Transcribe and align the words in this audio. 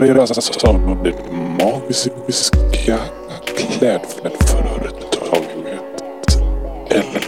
presenteras 0.00 0.60
som 0.60 0.98
det 1.04 1.14
magiska 1.64 2.98
klädföretaget 3.44 4.94
Elvaj. 6.90 7.22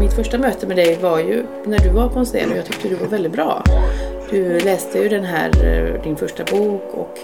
Mitt 0.00 0.12
första 0.12 0.38
möte 0.38 0.66
med 0.66 0.76
dig 0.76 0.98
var 1.02 1.18
ju 1.18 1.44
när 1.64 1.78
du 1.78 1.88
var 1.88 2.08
på 2.08 2.18
en 2.18 2.24
scen 2.24 2.50
och 2.52 2.56
jag 2.58 2.64
tyckte 2.66 2.88
du 2.88 2.94
var 2.94 3.06
väldigt 3.06 3.32
bra. 3.32 3.62
Du 4.30 4.60
läste 4.60 4.98
ju 4.98 5.08
den 5.08 5.24
här, 5.24 5.50
eh, 5.64 6.02
din 6.02 6.16
första 6.16 6.44
bok 6.44 6.82
och 6.94 7.18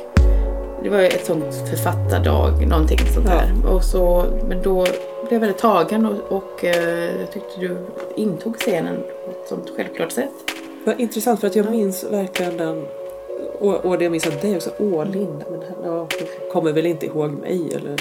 det 0.83 0.89
var 0.91 0.99
ju 1.01 1.07
ett 1.07 1.27
sånt 1.27 1.55
författardag, 1.71 2.67
någonting 2.67 2.99
sånt 2.99 3.27
Ja. 3.29 3.35
där. 3.35 3.73
Och 3.75 3.85
så, 3.85 4.25
men 4.49 4.63
då 4.63 4.83
blev 4.83 5.33
jag 5.33 5.41
väldigt 5.41 5.59
tagen 5.59 6.07
och, 6.07 6.37
och 6.37 6.65
eh, 6.65 7.21
jag 7.21 7.33
tyckte 7.33 7.61
du 7.61 7.77
intog 8.17 8.57
scenen 8.57 8.97
på 9.25 9.31
ett 9.31 9.49
sånt 9.49 9.73
självklart 9.77 10.13
sätt. 10.13 10.31
Vad 10.91 11.01
intressant 11.01 11.41
för 11.41 11.47
att 11.47 11.57
jag 11.57 11.71
minns 11.71 12.05
verkligen 12.05 12.57
den 12.57 12.87
och, 13.59 13.85
och 13.85 13.99
det 13.99 14.05
jag 14.05 14.11
minns 14.11 14.27
av 14.27 14.41
dig 14.41 14.57
också. 14.57 14.71
Åh 14.79 15.07
Linda, 15.07 15.45
men 15.51 15.63
ja, 15.85 16.09
kommer 16.53 16.73
väl 16.73 16.87
inte 16.87 17.07
ihåg 17.07 17.31
mig 17.31 17.75
eller 17.75 17.97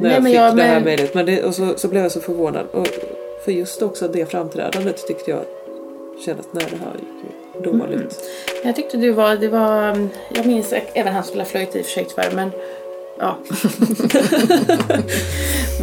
när 0.00 0.10
jag 0.10 0.24
fick 0.24 0.56
det 0.56 0.62
här 0.62 0.80
mejlet. 0.80 1.14
Men 1.14 1.26
det, 1.26 1.44
och 1.44 1.54
så, 1.54 1.74
så 1.76 1.88
blev 1.88 2.02
jag 2.02 2.12
så 2.12 2.20
förvånad. 2.20 2.66
Och 2.72 2.88
för 3.44 3.52
just 3.52 3.82
också 3.82 4.08
det 4.08 4.30
framträdandet 4.30 5.06
tyckte 5.06 5.30
jag 5.30 5.40
kändes, 6.24 6.46
nej 6.50 6.66
det 6.70 6.76
här 6.76 6.92
gick 6.94 7.64
ju 7.64 7.72
dåligt. 7.72 8.20
Jag 8.64 8.76
tyckte 8.76 8.96
du 8.96 9.10
var, 9.10 9.36
det 9.36 9.48
var, 9.48 10.08
jag 10.34 10.46
minns 10.46 10.74
även 10.94 11.12
han 11.12 11.24
spelar 11.24 11.44
flöjt 11.44 11.76
i 11.76 11.80
och 11.80 11.84
för 11.84 11.92
sig 11.92 12.04
tyvärr 12.04 12.30
men 12.34 12.50
ja. 13.18 13.36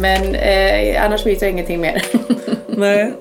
men 0.00 0.34
eh, 0.34 1.04
annars 1.04 1.24
minns 1.24 1.42
jag 1.42 1.50
ingenting 1.50 1.80
mer. 1.80 2.02
Nej. 2.66 3.12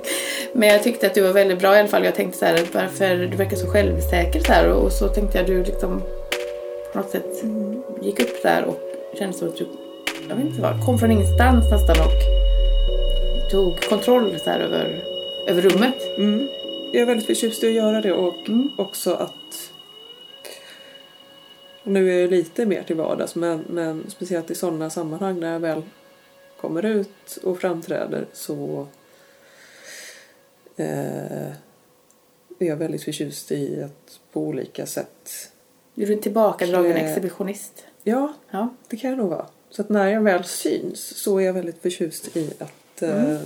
Men 0.60 0.70
jag 0.70 0.84
tyckte 0.84 1.08
att 1.08 1.14
du 1.14 1.22
var 1.22 1.34
väldigt 1.34 1.60
bra 1.60 1.76
i 1.76 1.80
alla 1.80 1.88
fall. 1.88 2.06
Jag 2.06 2.16
tänkte 2.16 2.38
så 2.38 2.46
här, 2.46 2.68
varför 2.74 3.16
du 3.16 3.38
verkar 3.38 3.58
så 3.58 3.68
självsäker 3.68 4.40
så 4.40 4.52
här. 4.52 4.70
Och 4.70 4.92
så 4.92 5.08
tänkte 5.08 5.38
jag 5.38 5.48
du 5.48 5.64
liksom 5.64 6.02
på 6.94 7.00
något 7.00 7.10
sätt 7.10 7.44
gick 8.02 8.20
upp 8.20 8.44
där 8.44 8.66
och 8.66 8.80
kände 9.18 9.38
som 9.38 9.48
att 9.48 9.58
du, 9.58 9.68
jag 10.30 10.36
vet 10.36 10.46
inte 10.46 10.62
vad, 10.62 10.86
kom 10.86 11.00
från 11.00 11.12
ingenstans 11.12 11.72
nästan 11.72 11.96
och 12.06 12.22
tog 13.52 13.90
kontroll 13.90 14.40
så 14.40 14.50
här 14.50 14.60
över, 14.60 15.04
över 15.48 15.62
rummet. 15.62 16.18
Mm. 16.18 16.48
Jag 16.94 17.02
är 17.02 17.06
väldigt 17.06 17.28
förtjust 17.28 17.64
i 17.64 17.68
att 17.68 17.74
göra 17.74 18.02
det 18.02 18.14
och 18.14 18.50
Mm. 18.50 18.70
också 18.78 19.14
att 19.14 19.72
nu 21.84 22.12
är 22.12 22.22
jag 22.22 22.30
lite 22.30 22.66
mer 22.66 22.84
till 22.84 22.96
vardags 22.96 23.36
men, 23.36 23.64
men 23.68 24.06
speciellt 24.08 24.52
i 24.52 24.56
sådana 24.56 24.90
sammanhang 24.90 25.40
när 25.40 25.54
jag 25.54 25.60
väl 25.60 25.82
kommer 26.62 26.86
ut 26.86 27.38
och 27.44 27.60
framträder 27.60 28.26
så 28.34 28.88
eh, 30.80 31.48
är 32.60 32.66
jag 32.68 32.78
väldigt 32.78 33.04
förtjust 33.04 33.52
i 33.52 33.84
att 33.84 34.20
på 34.32 34.42
olika 34.42 34.86
sätt 34.86 35.52
Du 35.96 36.04
är 36.04 36.12
en 36.12 36.20
tillbakadragen 36.22 36.92
Eh. 36.98 37.04
exhibitionist. 37.10 37.86
ja, 38.04 38.34
Ja. 38.52 38.70
det 38.88 38.98
kan 38.98 39.10
jag 39.10 39.18
nog 39.20 39.30
vara. 39.30 39.46
Så 39.70 39.82
att 39.82 39.90
när 39.90 40.08
jag 40.08 40.22
väl 40.22 40.44
syns 40.44 41.00
så 41.18 41.38
är 41.38 41.46
jag 41.46 41.54
väldigt 41.54 41.82
förtjust 41.82 42.38
i 42.38 42.54
att 42.60 43.02
eh, 43.02 43.38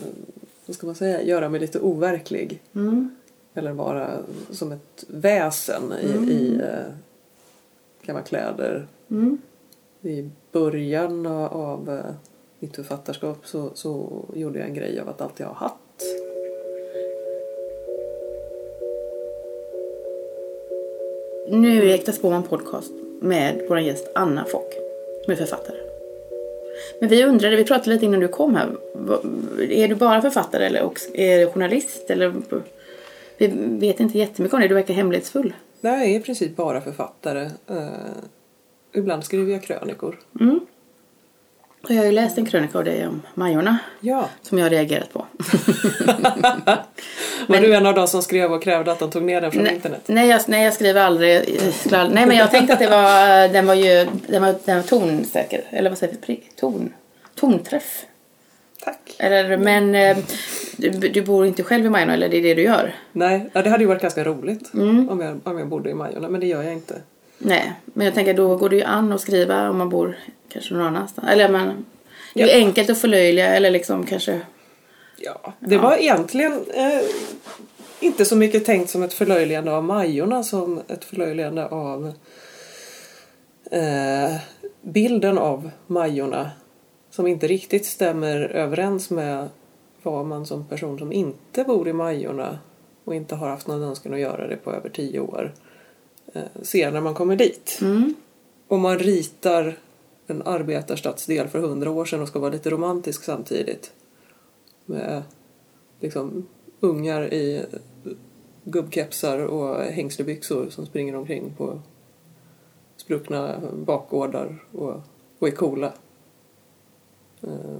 vad 0.65 0.75
ska 0.75 0.85
man 0.85 0.95
säga, 0.95 1.21
göra 1.21 1.49
mig 1.49 1.59
lite 1.59 1.79
overklig. 1.79 2.61
Mm. 2.75 3.15
Eller 3.53 3.71
vara 3.71 4.19
som 4.51 4.71
ett 4.71 5.03
väsen 5.07 5.93
i, 6.01 6.31
i 6.31 6.55
eh, 6.63 6.93
gamla 8.01 8.21
kläder. 8.21 8.87
Mm. 9.11 9.37
I 10.01 10.29
början 10.51 11.25
av, 11.25 11.53
av 11.53 11.89
eh, 11.89 12.13
mitt 12.59 12.75
författarskap 12.75 13.47
så, 13.47 13.71
så 13.73 14.23
gjorde 14.35 14.59
jag 14.59 14.67
en 14.67 14.73
grej 14.73 14.99
av 14.99 15.09
att 15.09 15.21
alltid 15.21 15.45
ha 15.45 15.53
hatt. 15.53 15.77
Nu 21.47 21.89
är 21.89 21.93
Äkta 21.93 22.11
Spåman 22.11 22.43
podcast 22.43 22.91
med 23.21 23.61
vår 23.69 23.79
gäst 23.79 24.11
Anna 24.15 24.45
Fock, 24.45 24.73
som 25.23 25.31
är 25.31 25.35
författare. 25.35 25.77
Men 26.99 27.09
vi 27.09 27.23
undrade, 27.23 27.55
vi 27.55 27.63
pratade 27.63 27.89
lite 27.89 28.05
innan 28.05 28.19
du 28.19 28.27
kom 28.27 28.55
här, 28.55 28.69
är 29.59 29.87
du 29.87 29.95
bara 29.95 30.21
författare 30.21 30.65
eller 30.65 30.83
också, 30.83 31.15
är 31.15 31.39
du 31.39 31.47
journalist? 31.47 32.09
Eller, 32.09 32.33
vi 33.37 33.47
vet 33.87 33.99
inte 33.99 34.17
jättemycket 34.17 34.53
om 34.53 34.61
det, 34.61 34.67
du 34.67 34.75
verkar 34.75 34.93
hemlighetsfull. 34.93 35.53
Nej, 35.81 35.99
jag 35.99 36.15
är 36.15 36.19
i 36.19 36.23
princip 36.23 36.55
bara 36.55 36.81
författare. 36.81 37.49
Eh, 37.67 37.87
ibland 38.93 39.23
skriver 39.23 39.51
jag 39.51 39.63
krönikor. 39.63 40.19
Mm. 40.39 40.59
Och 41.83 41.91
jag 41.91 41.97
har 41.97 42.05
ju 42.05 42.11
läst 42.11 42.37
en 42.37 42.45
krönika 42.45 42.77
av 42.77 42.83
dig 42.83 43.07
om 43.07 43.21
Majorna, 43.33 43.77
Ja. 43.99 44.29
som 44.41 44.57
jag 44.57 44.65
har 44.65 44.69
reagerat 44.69 45.13
på. 45.13 45.25
Var 47.47 47.59
du 47.61 47.75
en 47.75 47.85
av 47.85 47.93
de 47.95 48.07
som 48.07 48.21
skrev 48.21 48.53
och 48.53 48.63
krävde 48.63 48.91
att 48.91 48.99
de 48.99 49.11
tog 49.11 49.23
ner 49.23 49.41
den 49.41 49.51
från 49.51 49.63
Nej, 49.63 49.75
internet? 49.75 50.01
nej, 50.05 50.27
jag, 50.29 50.41
nej, 50.47 50.63
jag 50.63 50.73
skriver 50.73 51.01
aldrig. 51.01 51.59
jag 51.91 52.11
Nej, 52.11 52.25
men 52.25 52.37
jag 52.37 52.51
tänkte 52.51 52.73
att 52.73 52.79
det 52.79 52.87
var, 52.89 53.47
den 53.53 53.65
var 53.67 53.73
ju 53.73 54.07
den 54.27 54.41
var, 54.41 54.55
den 54.65 54.75
var 54.75 54.83
tonsäker. 54.83 55.61
Eller 55.69 55.89
vad 55.89 55.97
säger 55.99 56.15
vi? 56.25 56.43
Ton, 56.59 56.93
tonträff. 57.35 58.05
Tack. 58.83 59.15
Eller, 59.17 59.57
men 59.57 59.95
eh, 59.95 60.17
du, 60.77 60.89
du 60.89 61.21
bor 61.21 61.45
inte 61.45 61.63
själv 61.63 61.85
i 61.85 61.89
Majorna, 61.89 62.13
eller 62.13 62.29
det 62.29 62.37
är 62.37 62.41
det 62.41 62.53
du 62.53 62.61
gör? 62.61 62.95
Nej, 63.11 63.49
ja, 63.53 63.61
det 63.61 63.69
hade 63.69 63.83
ju 63.83 63.87
varit 63.87 64.01
ganska 64.01 64.23
roligt 64.23 64.73
Mm. 64.73 65.09
om, 65.09 65.19
jag, 65.21 65.39
om 65.43 65.59
jag 65.59 65.67
bodde 65.67 65.89
i 65.89 65.93
Majorna, 65.93 66.29
men 66.29 66.41
det 66.41 66.47
gör 66.47 66.63
jag 66.63 66.73
inte. 66.73 67.01
Nej, 67.45 67.73
men 67.85 68.05
jag 68.05 68.13
tänker 68.13 68.33
då 68.33 68.55
går 68.55 68.69
det 68.69 68.75
ju 68.75 68.83
an 68.83 69.13
att 69.13 69.21
skriva 69.21 69.69
om 69.69 69.77
man 69.77 69.89
bor 69.89 70.17
kanske 70.49 70.73
någon 70.73 70.85
annanstans. 70.85 71.27
Eller 71.29 71.49
men, 71.49 71.85
det 72.33 72.41
är 72.41 72.47
ju 72.47 72.51
Ja. 72.51 72.57
enkelt 72.57 72.89
att 72.89 72.97
förlöjliga 72.97 73.55
eller 73.55 73.71
liksom 73.71 74.05
kanske... 74.05 74.41
Ja, 75.17 75.53
det 75.59 75.77
var 75.77 75.97
egentligen 75.97 76.53
eh, 76.73 77.01
inte 77.99 78.25
så 78.25 78.35
mycket 78.35 78.65
tänkt 78.65 78.89
som 78.89 79.03
ett 79.03 79.13
förlöjligande 79.13 79.71
av 79.71 79.83
Majorna 79.83 80.43
som 80.43 80.81
ett 80.87 81.05
förlöjligande 81.05 81.65
av 81.67 82.13
eh, 83.71 84.35
bilden 84.81 85.37
av 85.37 85.69
Majorna 85.87 86.51
som 87.09 87.27
inte 87.27 87.47
riktigt 87.47 87.85
stämmer 87.85 88.39
överens 88.39 89.09
med 89.09 89.49
vad 90.03 90.25
man 90.25 90.45
som 90.45 90.65
person 90.67 90.99
som 90.99 91.11
inte 91.11 91.63
bor 91.63 91.87
i 91.87 91.93
Majorna 91.93 92.59
och 93.03 93.15
inte 93.15 93.35
har 93.35 93.49
haft 93.49 93.67
någon 93.67 93.83
önskan 93.83 94.13
att 94.13 94.19
göra 94.19 94.47
det 94.47 94.55
på 94.55 94.71
över 94.71 94.89
tio 94.89 95.19
år 95.19 95.53
ser 96.61 96.91
när 96.91 97.01
man 97.01 97.13
kommer 97.13 97.35
dit. 97.35 97.79
Mm. 97.81 98.15
Om 98.67 98.81
man 98.81 98.99
ritar 98.99 99.77
en 100.27 100.41
arbetarstadsdel 100.41 101.47
för 101.47 101.59
hundra 101.59 101.91
år 101.91 102.05
sedan 102.05 102.21
och 102.21 102.27
ska 102.27 102.39
vara 102.39 102.51
lite 102.51 102.69
romantisk 102.69 103.23
samtidigt. 103.23 103.93
Med 104.85 105.23
liksom 105.99 106.47
ungar 106.79 107.33
i 107.33 107.65
gubbkepsar 108.63 109.39
och 109.39 109.83
hängslebyxor 109.83 110.69
som 110.69 110.85
springer 110.85 111.15
omkring 111.15 111.53
på 111.57 111.81
spruckna 112.97 113.61
bakgårdar 113.73 114.63
och, 114.71 115.01
och 115.39 115.47
är 115.47 115.51
coola. 115.51 115.93
Eh, 117.41 117.79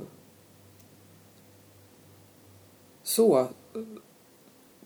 Så 3.04 3.40
eh, 3.40 3.48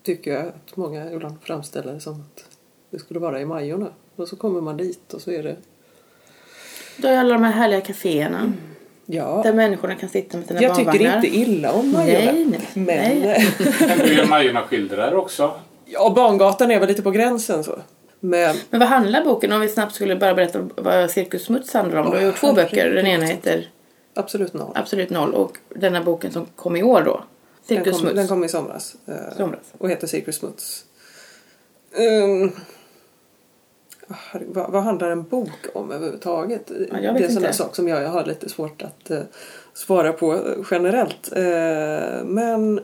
tycker 0.03 0.34
jag 0.34 0.47
att 0.47 0.78
många 0.78 1.12
ibland 1.12 1.41
framställer 1.41 1.94
det 1.94 2.00
som 2.00 2.13
att 2.13 2.56
det 2.90 3.00
skulle 3.00 3.20
vara 3.20 3.42
i 3.42 3.46
Majorna. 3.46 3.88
Och 4.16 4.28
så 4.28 4.36
kommer 4.36 4.62
man 4.62 4.78
dit 4.78 5.14
och 5.14 5.22
så 5.22 5.31
är 5.31 5.44
det 5.44 5.56
Då 6.98 7.08
är 7.08 7.18
alla 7.18 7.34
de 7.34 7.44
här 7.44 7.52
härliga 7.52 7.81
kaféerna. 7.81 8.53
Ja, 9.06 9.42
Där 9.44 9.53
människorna 9.53 9.96
kan 9.96 10.09
sitta 10.09 10.38
med 10.38 10.48
sina 10.48 10.62
jag 10.62 10.75
tycker 10.75 10.86
barnvagnar. 10.92 11.16
inte 11.16 11.28
illa 11.38 11.72
om 11.72 11.92
Majorna. 11.92 12.31
Nej, 12.31 12.46
nej. 12.46 12.70
Men 12.74 12.86
nej. 13.20 13.53
Men 13.88 13.98
du 14.00 14.20
är 14.20 14.28
Majorna 14.28 14.62
skildrar 14.62 15.14
också. 15.16 15.52
ja, 15.86 16.14
Bangatan 16.16 16.72
är 16.72 16.80
väl 16.80 16.88
lite 16.90 17.02
på 17.02 17.12
gränsen 17.12 17.64
så. 17.64 17.80
Men 18.20 18.56
Men 18.69 18.80
vad 18.80 18.89
handlar 18.89 19.24
boken 19.24 19.51
om? 19.51 19.62
Vi 19.62 19.69
snabbt 19.69 19.95
skulle 19.95 20.16
bara 20.16 20.34
berätta 20.34 20.69
vad 20.75 21.12
Cirkus 21.12 21.44
Smuts 21.45 21.74
handlar 21.74 21.98
om. 22.00 22.10
Du 22.12 22.18
har 22.18 22.24
gjort 22.25 22.36
två 22.36 22.54
böcker. 22.54 22.89
Den 22.94 23.07
ena 23.07 23.25
heter 23.25 23.69
absolut 24.13 24.54
noll. 24.54 24.72
Absolut 24.75 25.10
noll 25.10 25.34
och 25.34 25.57
denna 25.69 26.04
boken 26.04 26.31
som 26.31 26.45
kom 26.56 26.75
i 26.75 26.84
år 26.84 27.01
då. 27.01 27.24
Den 27.68 27.78
Cirkus 27.78 27.92
kom, 27.92 28.00
Smuts. 28.01 28.16
den 28.16 28.28
kom 28.28 28.44
i 28.44 28.50
somras. 28.50 28.95
eh, 29.07 29.38
Somras. 29.38 29.60
Och 29.78 29.89
heter 29.89 30.07
Secret 30.07 30.36
Smuts. 30.36 30.84
Um, 32.24 32.51
vad, 34.48 34.71
vad 34.71 34.83
handlar 34.83 35.09
en 35.09 35.24
bok 35.24 35.68
om 35.74 35.92
överhuvudtaget? 35.92 36.71
Ja, 36.92 36.98
det 37.00 37.07
är 37.07 37.24
en 37.24 37.31
sån 37.31 37.54
sak 37.54 37.75
som 37.75 37.88
jag, 37.88 38.04
jag 38.04 38.09
har 38.09 38.25
lite 38.25 38.50
svårt 38.50 38.81
att 38.81 39.12
eh, 39.12 39.21
svara 39.74 40.13
på 40.13 40.33
eh, 40.33 40.39
generellt. 40.71 41.31
Eh, 41.36 42.24
men 42.25 42.80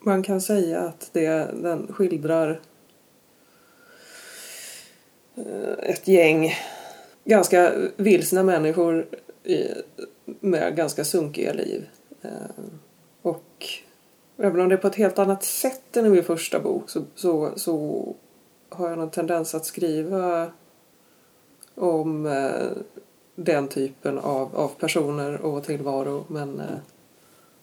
man 0.00 0.22
kan 0.22 0.40
säga 0.40 0.80
att 0.80 1.10
det, 1.12 1.28
den 1.62 1.92
skildrar 1.92 2.60
eh, 5.36 5.90
ett 5.90 6.08
gäng 6.08 6.54
ganska 7.24 7.72
vilsna 7.96 8.42
människor 8.42 9.06
i, 9.44 9.66
med 10.24 10.76
ganska 10.76 11.04
sunkiga 11.04 11.52
liv. 11.52 11.88
Eh, 12.22 12.30
och 13.22 13.66
även 14.36 14.60
om 14.60 14.68
det 14.68 14.74
är 14.74 14.78
på 14.78 14.86
ett 14.86 14.94
helt 14.94 15.18
annat 15.18 15.44
sätt 15.44 15.96
än 15.96 16.06
i 16.06 16.10
min 16.10 16.24
första 16.24 16.60
bok 16.60 16.90
så, 16.90 17.02
så, 17.14 17.50
så 17.56 18.16
har 18.68 18.88
jag 18.88 18.98
någon 18.98 19.10
tendens 19.10 19.54
att 19.54 19.66
skriva 19.66 20.50
om 21.74 22.26
eh, 22.26 22.66
den 23.34 23.68
typen 23.68 24.18
av, 24.18 24.56
av 24.56 24.68
personer 24.68 25.40
och 25.40 25.64
tillvaro 25.64 26.24
men 26.28 26.60
eh, 26.60 26.66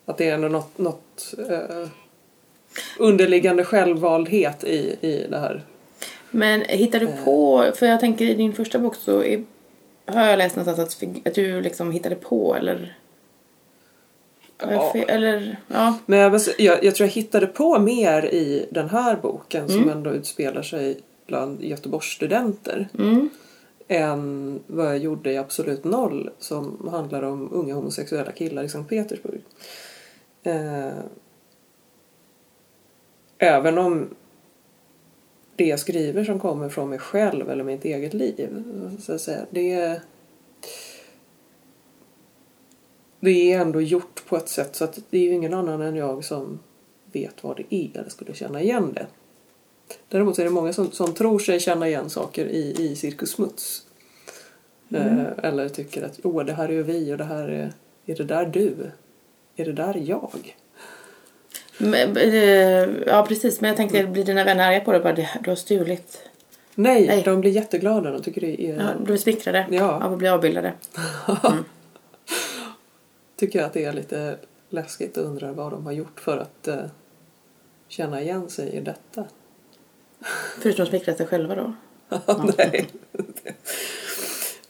att 0.06 0.18
det 0.18 0.30
är 0.30 0.34
ändå 0.34 0.48
något, 0.48 0.78
något 0.78 1.34
eh, 1.50 1.88
underliggande 3.00 3.66
självvaldhet 3.66 4.64
i, 4.64 4.98
i 5.02 5.28
det 5.30 5.38
här. 5.38 5.64
Men 6.32 6.62
hittar 6.62 7.00
du 7.00 7.08
Eh. 7.08 7.24
på, 7.26 7.66
för 7.76 7.86
jag 7.86 8.00
tänker 8.00 8.26
i 8.26 8.34
din 8.34 8.54
första 8.54 8.80
bok 8.80 8.96
så 8.96 9.24
är, 9.24 9.44
har 10.06 10.26
jag 10.26 10.38
läst 10.38 10.56
någonstans 10.56 11.04
att, 11.04 11.28
att 11.28 11.36
du 11.36 11.62
liksom 11.62 11.92
hittade 11.92 12.16
på 12.16 12.56
eller? 12.56 12.98
Ja. 14.62 14.94
Eller, 15.08 15.58
ja. 15.68 15.98
Men 16.06 16.20
jag, 16.20 16.42
jag, 16.58 16.84
jag 16.84 16.96
tror 16.96 17.08
jag 17.08 17.14
hittade 17.14 17.48
på 17.48 17.80
mer 17.80 18.26
i 18.26 18.66
den 18.72 18.90
här 18.90 19.16
boken 19.16 19.70
som 19.70 19.90
ändå 19.90 20.10
utspelar 20.10 20.62
sig 20.62 21.00
bland 21.28 21.64
Göteborgsstudenter 21.64 22.88
Mm. 23.00 23.30
än 23.88 24.60
vad 24.68 24.86
jag 24.86 24.98
gjorde 24.98 25.32
i 25.32 25.38
Absolut 25.38 25.84
Noll 25.84 26.30
som 26.40 26.88
handlar 26.92 27.24
om 27.24 27.50
unga 27.54 27.74
homosexuella 27.76 28.32
killar 28.32 28.64
i 28.64 28.70
Sankt 28.70 28.90
Petersburg. 28.90 29.42
Eh, 30.44 30.92
även 33.38 33.78
om 33.78 34.10
det 35.56 35.66
jag 35.66 35.80
skriver 35.80 36.24
som 36.24 36.40
kommer 36.40 36.70
från 36.70 36.90
mig 36.90 37.00
själv 37.00 37.50
eller 37.50 37.64
mitt 37.64 37.86
eget 37.86 38.14
liv. 38.14 38.64
Så 39.00 39.14
att 39.14 39.22
säga, 39.22 39.46
det, 39.50 40.02
det 43.22 43.54
är 43.54 43.60
ändå 43.62 43.82
gjort 43.82 44.24
på 44.30 44.38
ett 44.38 44.50
sätt 44.50 44.76
så 44.76 44.84
att 44.84 45.00
det 45.10 45.18
är 45.18 45.22
ju 45.22 45.34
ingen 45.34 45.54
annan 45.54 45.82
än 45.82 45.96
jag 45.96 46.24
som 46.26 46.60
vet 47.12 47.44
vad 47.44 47.58
det 47.58 47.76
är 47.76 48.00
eller 48.00 48.10
skulle 48.10 48.34
känna 48.34 48.62
igen 48.62 48.94
det. 48.94 49.06
Däremot 50.10 50.40
är 50.40 50.44
det 50.44 50.50
många 50.50 50.74
som, 50.74 50.92
som 50.92 51.14
tror 51.14 51.40
sig 51.40 51.60
känna 51.60 51.88
igen 51.88 52.10
saker 52.10 52.46
i, 52.46 52.76
i 52.80 52.96
Cirkus 52.96 53.32
Smuts. 53.32 53.86
Eh, 54.94 55.26
eller 55.44 55.70
tycker 55.70 56.04
att 56.04 56.20
åh, 56.24 56.46
det 56.46 56.54
här 56.54 56.70
är 56.70 56.74
ju 56.74 56.84
vi 56.84 57.14
och 57.14 57.18
det 57.18 57.24
här 57.24 57.48
är, 57.48 57.72
är 58.06 58.16
det 58.16 58.24
där 58.24 58.46
du? 58.46 58.76
Är 59.56 59.66
det 59.66 59.74
där 59.74 60.02
jag? 60.06 60.56
Men, 61.78 62.18
eh, 62.18 62.90
ja 63.08 63.26
precis, 63.28 63.62
men 63.62 63.68
jag 63.68 63.78
tänkte 63.78 64.04
blir 64.04 64.24
dina 64.26 64.44
vänner 64.44 64.68
arga 64.68 64.80
på 64.80 64.92
dig? 64.92 65.02
Bara, 65.02 65.14
"Det- 65.14 65.30
du 65.44 65.50
har 65.52 65.56
stulit. 65.56 66.22
Nej, 66.76 67.08
Nej. 67.08 67.22
de 67.26 67.42
blir 67.42 67.52
jätteglada. 67.52 68.12
De 68.12 68.22
tycker 68.22 68.42
det 68.42 68.62
är... 68.62 68.76
Ja, 68.76 68.88
du 69.06 69.14
är 69.14 69.18
smickrade 69.18 69.66
Ja. 69.72 70.04
av 70.04 70.14
att 70.14 70.20
bli 70.20 70.28
avbildade. 70.28 70.74
tycker 73.42 73.60
jag 73.60 73.66
att 73.66 73.74
det 73.74 73.86
är 73.86 73.94
lite 73.94 74.38
läskigt 74.70 75.18
och 75.18 75.26
undrar 75.26 75.52
vad 75.52 75.72
de 75.72 75.86
har 75.86 75.92
gjort 75.94 76.20
för 76.20 76.38
att 76.38 76.68
eh, 76.68 76.86
känna 77.88 78.22
igen 78.22 78.50
sig 78.50 78.70
i 78.70 78.80
detta. 78.80 79.26
Förutom 80.60 80.84
att 80.84 80.90
smickra 80.90 81.16
sig 81.16 81.28
själva 81.28 81.56
då. 81.56 81.74
Nej. 82.58 82.90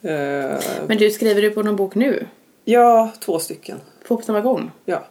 Eh, 0.02 0.60
Men 0.88 0.98
du, 0.98 1.12
skriver 1.12 1.42
du 1.42 1.52
på 1.52 1.64
någon 1.64 1.76
bok 1.76 1.96
nu? 1.96 2.28
ja, 2.66 3.12
två 3.20 3.40
stycken. 3.40 3.78
Två 4.08 4.18
på 4.18 4.24
samma 4.24 4.42
gång? 4.42 4.72
Ja. 4.86 5.08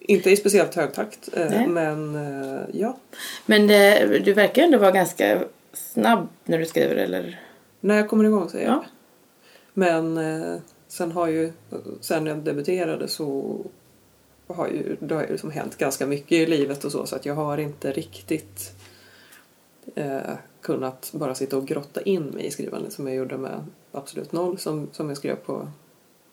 Inte 0.00 0.30
i 0.30 0.36
speciellt 0.36 0.74
hög 0.74 0.92
takt, 0.92 1.28
eh, 1.32 1.50
Nej. 1.50 1.66
men 1.66 2.14
eh, 2.14 2.60
ja. 2.72 2.96
Men 3.46 3.66
det, 3.66 4.18
du 4.24 4.32
verkar 4.32 4.62
ändå 4.62 4.78
vara 4.78 4.90
ganska 4.90 5.44
snabb 5.72 6.28
när 6.44 6.58
du 6.58 6.66
skriver 6.66 6.96
eller? 6.96 7.40
När 7.80 7.96
jag 7.96 8.08
kommer 8.08 8.24
igång 8.24 8.48
så 8.48 8.56
är 8.56 8.62
jag 8.62 8.72
Ja. 8.72 8.84
Men 9.74 10.18
sen 10.88 11.12
har 11.12 11.26
ju, 11.26 11.52
sen 12.00 12.26
jag 12.26 12.38
debuterade 12.38 13.08
så 13.08 13.58
har 14.46 14.68
ju, 14.68 14.96
det 15.00 15.14
har 15.14 15.22
ju 15.22 15.28
liksom 15.28 15.50
hänt 15.50 15.78
ganska 15.78 16.06
mycket 16.06 16.32
i 16.32 16.46
livet 16.46 16.84
och 16.84 16.92
så 16.92 17.06
så 17.06 17.16
att 17.16 17.26
jag 17.26 17.34
har 17.34 17.58
inte 17.58 17.92
riktigt 17.92 18.72
eh, 19.94 20.34
kunnat 20.60 21.10
bara 21.14 21.34
sitta 21.34 21.56
och 21.56 21.66
grotta 21.66 22.02
in 22.02 22.24
mig 22.24 22.46
i 22.46 22.50
skrivandet 22.50 22.92
som 22.92 23.06
jag 23.06 23.16
gjorde 23.16 23.38
med 23.38 23.64
Absolut 23.92 24.32
Noll 24.32 24.58
som, 24.58 24.88
som 24.92 25.08
jag 25.08 25.18
skrev 25.18 25.36
på 25.36 25.68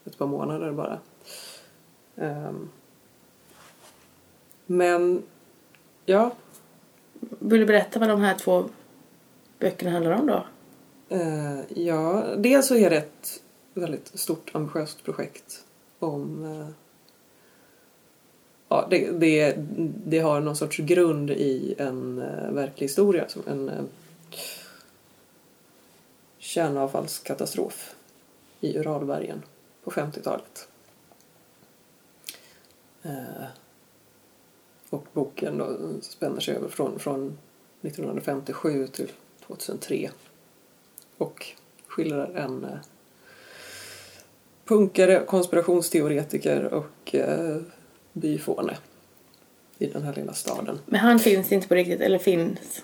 ett 0.05 0.17
par 0.17 0.27
månader 0.27 0.71
bara. 0.71 0.99
Ehm, 2.15 2.69
men 4.65 5.23
ja, 6.05 6.31
Vill 7.39 7.59
du 7.59 7.65
berätta 7.65 7.99
vad 7.99 8.09
de 8.09 8.21
här 8.21 8.35
två 8.35 8.65
böckerna 9.59 9.91
handlar 9.91 10.11
om 10.11 10.27
då? 10.27 10.45
Eh, 11.09 11.81
ja, 11.83 12.23
dels 12.37 12.67
så 12.67 12.75
är 12.75 12.89
det 12.89 12.97
ett 12.97 13.41
väldigt 13.75 14.19
stort 14.19 14.51
ambitiöst 14.53 15.03
projekt 15.03 15.65
om 15.99 16.45
eh, 16.45 16.67
Ja, 18.67 18.87
det, 18.89 19.11
det, 19.11 19.55
det 20.05 20.19
har 20.19 20.41
någon 20.41 20.55
sorts 20.55 20.77
grund 20.77 21.31
i 21.31 21.75
en 21.77 22.21
eh, 22.21 22.51
verklig 22.51 22.87
historia, 22.87 23.29
som 23.29 23.41
en 23.47 23.69
eh, 23.69 23.83
kärnavfallskatastrof 26.37 27.95
i 28.59 28.77
Uralbergen 28.77 29.43
på 29.83 29.91
50-talet. 29.91 30.67
Eh, 33.03 33.45
och 34.89 35.05
boken 35.13 35.57
då 35.57 35.77
spänner 36.01 36.39
sig 36.39 36.55
över 36.55 36.69
från, 36.69 36.99
från 36.99 37.37
1957 37.81 38.87
till 38.87 39.11
2003 39.47 40.11
och 41.17 41.45
skildrar 41.87 42.31
en 42.35 42.63
eh, 42.63 42.77
punkare, 44.65 45.23
konspirationsteoretiker 45.25 46.73
och 46.73 47.15
eh, 47.15 47.57
byfåne 48.13 48.77
i 49.77 49.85
den 49.87 50.03
här 50.03 50.13
lilla 50.13 50.33
staden. 50.33 50.79
Men 50.85 50.99
han 50.99 51.19
finns 51.19 51.51
inte 51.51 51.67
på 51.67 51.75
riktigt, 51.75 52.01
eller 52.01 52.17
finns? 52.17 52.83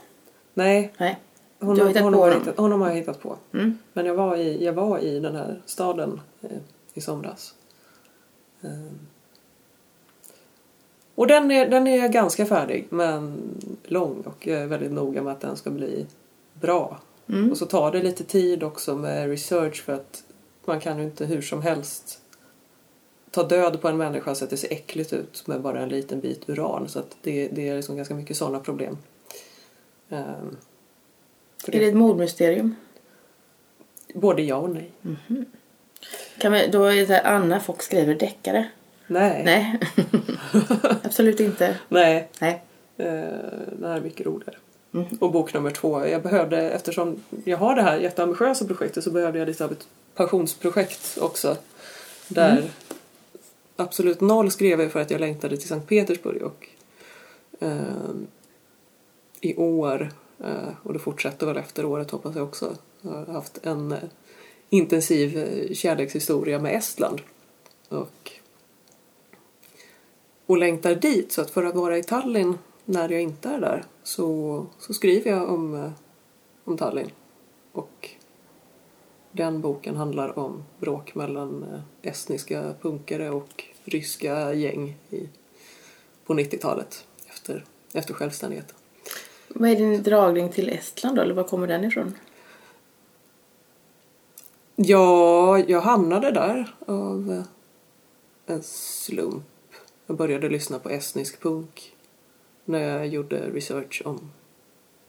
Nej, 0.53 0.93
Nej. 0.97 1.19
hon, 1.59 1.75
Du 1.75 1.81
har 1.81 1.87
hittat 1.87 2.03
honom, 2.03 2.17
på 2.19 2.23
honom? 2.25 2.39
hittat, 2.39 2.57
honom 2.57 2.81
har 2.81 2.89
jag 2.89 2.95
hittat 2.95 3.21
på. 3.21 3.37
Mm. 3.53 3.77
Men 3.93 4.05
jag 4.05 4.15
var 4.15 4.35
i, 4.37 4.65
jag 4.65 4.73
var 4.73 4.99
i 4.99 5.19
den 5.19 5.35
här 5.35 5.61
staden 5.65 6.21
eh, 6.41 6.49
i 6.93 7.01
somras. 7.01 7.53
Eh, 8.61 8.93
och 11.15 11.27
den 11.27 11.51
är, 11.51 11.69
den 11.69 11.87
är 11.87 12.07
ganska 12.07 12.45
färdig 12.45 12.87
men 12.89 13.41
lång 13.83 14.21
och 14.21 14.47
jag 14.47 14.61
är 14.61 14.67
väldigt 14.67 14.91
noga 14.91 15.21
med 15.21 15.33
att 15.33 15.41
den 15.41 15.55
ska 15.55 15.69
bli 15.69 16.05
bra. 16.53 16.99
Mm. 17.29 17.51
Och 17.51 17.57
så 17.57 17.65
tar 17.65 17.91
det 17.91 18.03
lite 18.03 18.23
tid 18.23 18.63
också 18.63 18.95
med 18.95 19.29
research 19.29 19.83
för 19.83 19.93
att 19.93 20.23
man 20.65 20.79
kan 20.79 20.97
ju 20.97 21.03
inte 21.03 21.25
hur 21.25 21.41
som 21.41 21.61
helst 21.61 22.21
ta 23.31 23.43
död 23.43 23.81
på 23.81 23.87
en 23.87 23.97
människa 23.97 24.35
så 24.35 24.43
att 24.43 24.49
det 24.49 24.57
ser 24.57 24.73
äckligt 24.73 25.13
ut 25.13 25.47
med 25.47 25.61
bara 25.61 25.79
en 25.79 25.89
liten 25.89 26.19
bit 26.19 26.49
uran. 26.49 26.89
Så 26.89 26.99
att 26.99 27.17
det, 27.21 27.47
det 27.47 27.69
är 27.69 27.75
liksom 27.75 27.95
ganska 27.95 28.15
mycket 28.15 28.37
sådana 28.37 28.59
problem. 28.59 28.97
Ehm, 30.09 30.57
Är 31.67 31.79
det 31.79 31.87
ett 31.87 31.95
mordmysterium? 31.95 32.75
Både 34.13 34.41
ja 34.41 34.55
och 34.55 34.69
nej. 34.69 34.91
Kan 36.37 36.51
vi, 36.51 36.67
då 36.67 36.85
är 36.85 37.07
det 37.07 37.21
Anna 37.21 37.59
Fox 37.59 37.85
skriver 37.85 38.15
deckare. 38.15 38.69
Nej. 39.07 39.41
Nej. 39.45 39.79
Absolut 41.03 41.39
inte. 41.39 41.77
Nej. 41.89 42.29
Nej. 42.39 42.63
Eh, 42.97 43.05
det 43.71 43.87
här 43.87 43.97
är 43.97 44.01
mycket 44.01 44.25
roligare. 44.25 44.55
Och 45.19 45.31
bok 45.31 45.53
nummer 45.53 45.71
två. 45.71 46.07
Jag 46.07 46.21
behövde, 46.21 46.71
eftersom 46.71 47.23
jag 47.43 47.57
har 47.57 47.75
det 47.75 47.81
här 47.81 47.99
jätteambitiösa 47.99 48.65
projektet 48.65 49.03
så 49.03 49.11
behövde 49.11 49.39
jag 49.39 49.47
lite 49.47 49.65
av 49.65 49.71
ett 49.71 49.87
passionsprojekt 50.15 51.17
också. 51.21 51.57
Där 52.27 52.71
absolut 53.75 54.21
noll 54.21 54.51
skrev 54.51 54.81
jag 54.81 54.91
för 54.91 54.99
att 54.99 55.11
jag 55.11 55.19
längtade 55.19 55.57
till 55.57 55.67
Sankt 55.67 55.89
Petersburg 55.89 56.41
och 56.43 56.67
eh, 57.59 58.11
i 59.41 59.55
år, 59.55 60.11
eh, 60.39 60.69
och 60.83 60.93
det 60.93 60.99
fortsätter 60.99 61.45
väl 61.45 61.57
efter 61.57 61.85
året 61.85 62.11
hoppas 62.11 62.35
jag 62.35 62.43
också, 62.43 62.75
har 63.01 63.25
jag 63.27 63.33
haft 63.33 63.59
en 63.63 63.91
eh, 63.91 63.99
intensiv 64.69 65.37
eh, 65.37 65.73
kärlekshistoria 65.73 66.59
med 66.59 66.75
Estland. 66.75 67.21
Och 67.89 68.31
och 70.51 70.57
längtar 70.57 70.95
dit. 70.95 71.31
Så 71.31 71.41
att 71.41 71.49
för 71.49 71.63
att 71.63 71.75
vara 71.75 71.97
i 71.97 72.03
Tallinn 72.03 72.57
när 72.85 73.09
jag 73.09 73.21
inte 73.21 73.49
är 73.49 73.59
där 73.59 73.83
så, 74.03 74.65
så 74.79 74.93
skriver 74.93 75.31
jag 75.31 75.49
om, 75.49 75.75
eh, 75.75 75.91
om 76.63 76.77
Tallinn. 76.77 77.11
Och 77.71 78.09
den 79.31 79.61
boken 79.61 79.95
handlar 79.95 80.39
om 80.39 80.63
bråk 80.79 81.15
mellan 81.15 81.63
eh, 81.63 82.09
estniska 82.09 82.73
punkare 82.81 83.29
och 83.29 83.63
ryska 83.83 84.53
gäng 84.53 84.97
i, 85.09 85.29
på 86.25 86.33
90-talet 86.33 87.05
efter, 87.27 87.65
efter 87.93 88.13
självständigheten. 88.13 88.75
Vad 89.47 89.69
är 89.69 89.75
din 89.75 90.03
dragning 90.03 90.49
till 90.49 90.69
Estland 90.69 91.15
då? 91.15 91.21
Eller 91.21 91.33
var 91.33 91.43
kommer 91.43 91.67
den 91.67 91.83
ifrån? 91.83 92.13
Ja, 94.75 95.59
jag 95.59 95.81
hamnade 95.81 96.31
där 96.31 96.75
av 96.85 97.31
eh, 97.31 97.43
en 98.55 98.63
slump. 98.63 99.43
Jag 100.07 100.17
började 100.17 100.49
lyssna 100.49 100.79
på 100.79 100.89
estnisk 100.89 101.41
punk 101.41 101.95
när 102.65 102.79
jag 102.79 103.07
gjorde 103.07 103.49
research 103.49 104.01
om 104.05 104.31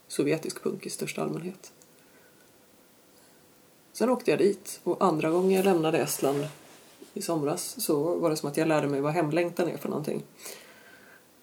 sovjetisk 0.07 0.63
punk 0.63 0.85
i 0.85 0.89
största 0.89 1.21
allmänhet. 1.21 1.73
Sen 3.93 4.09
åkte 4.09 4.31
jag 4.31 4.39
dit 4.39 4.79
och 4.83 5.03
andra 5.03 5.29
gången 5.29 5.51
jag 5.51 5.65
lämnade 5.65 5.97
Estland 5.97 6.47
i 7.13 7.21
somras 7.21 7.81
så 7.81 8.15
var 8.15 8.29
det 8.29 8.35
som 8.35 8.49
att 8.49 8.57
jag 8.57 8.67
lärde 8.67 8.87
mig 8.87 9.01
vad 9.01 9.13
hemlängtan 9.13 9.69
är 9.69 9.77
för 9.77 9.89
någonting. 9.89 10.23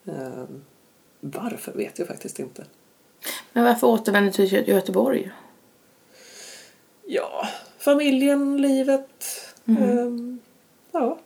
Eh, 0.05 0.45
varför 1.21 1.73
vet 1.73 1.99
jag 1.99 2.09
faktiskt 2.09 2.39
inte. 2.39 2.65
Men 3.53 3.65
varför 3.65 3.87
återvände 3.87 4.31
du 4.31 4.49
till 4.49 4.69
Göteborg? 4.69 5.31
Ja, 7.07 7.49
familjen, 7.79 8.63
livet. 8.63 9.25
ehm, 9.67 10.39
ja. 10.93 11.19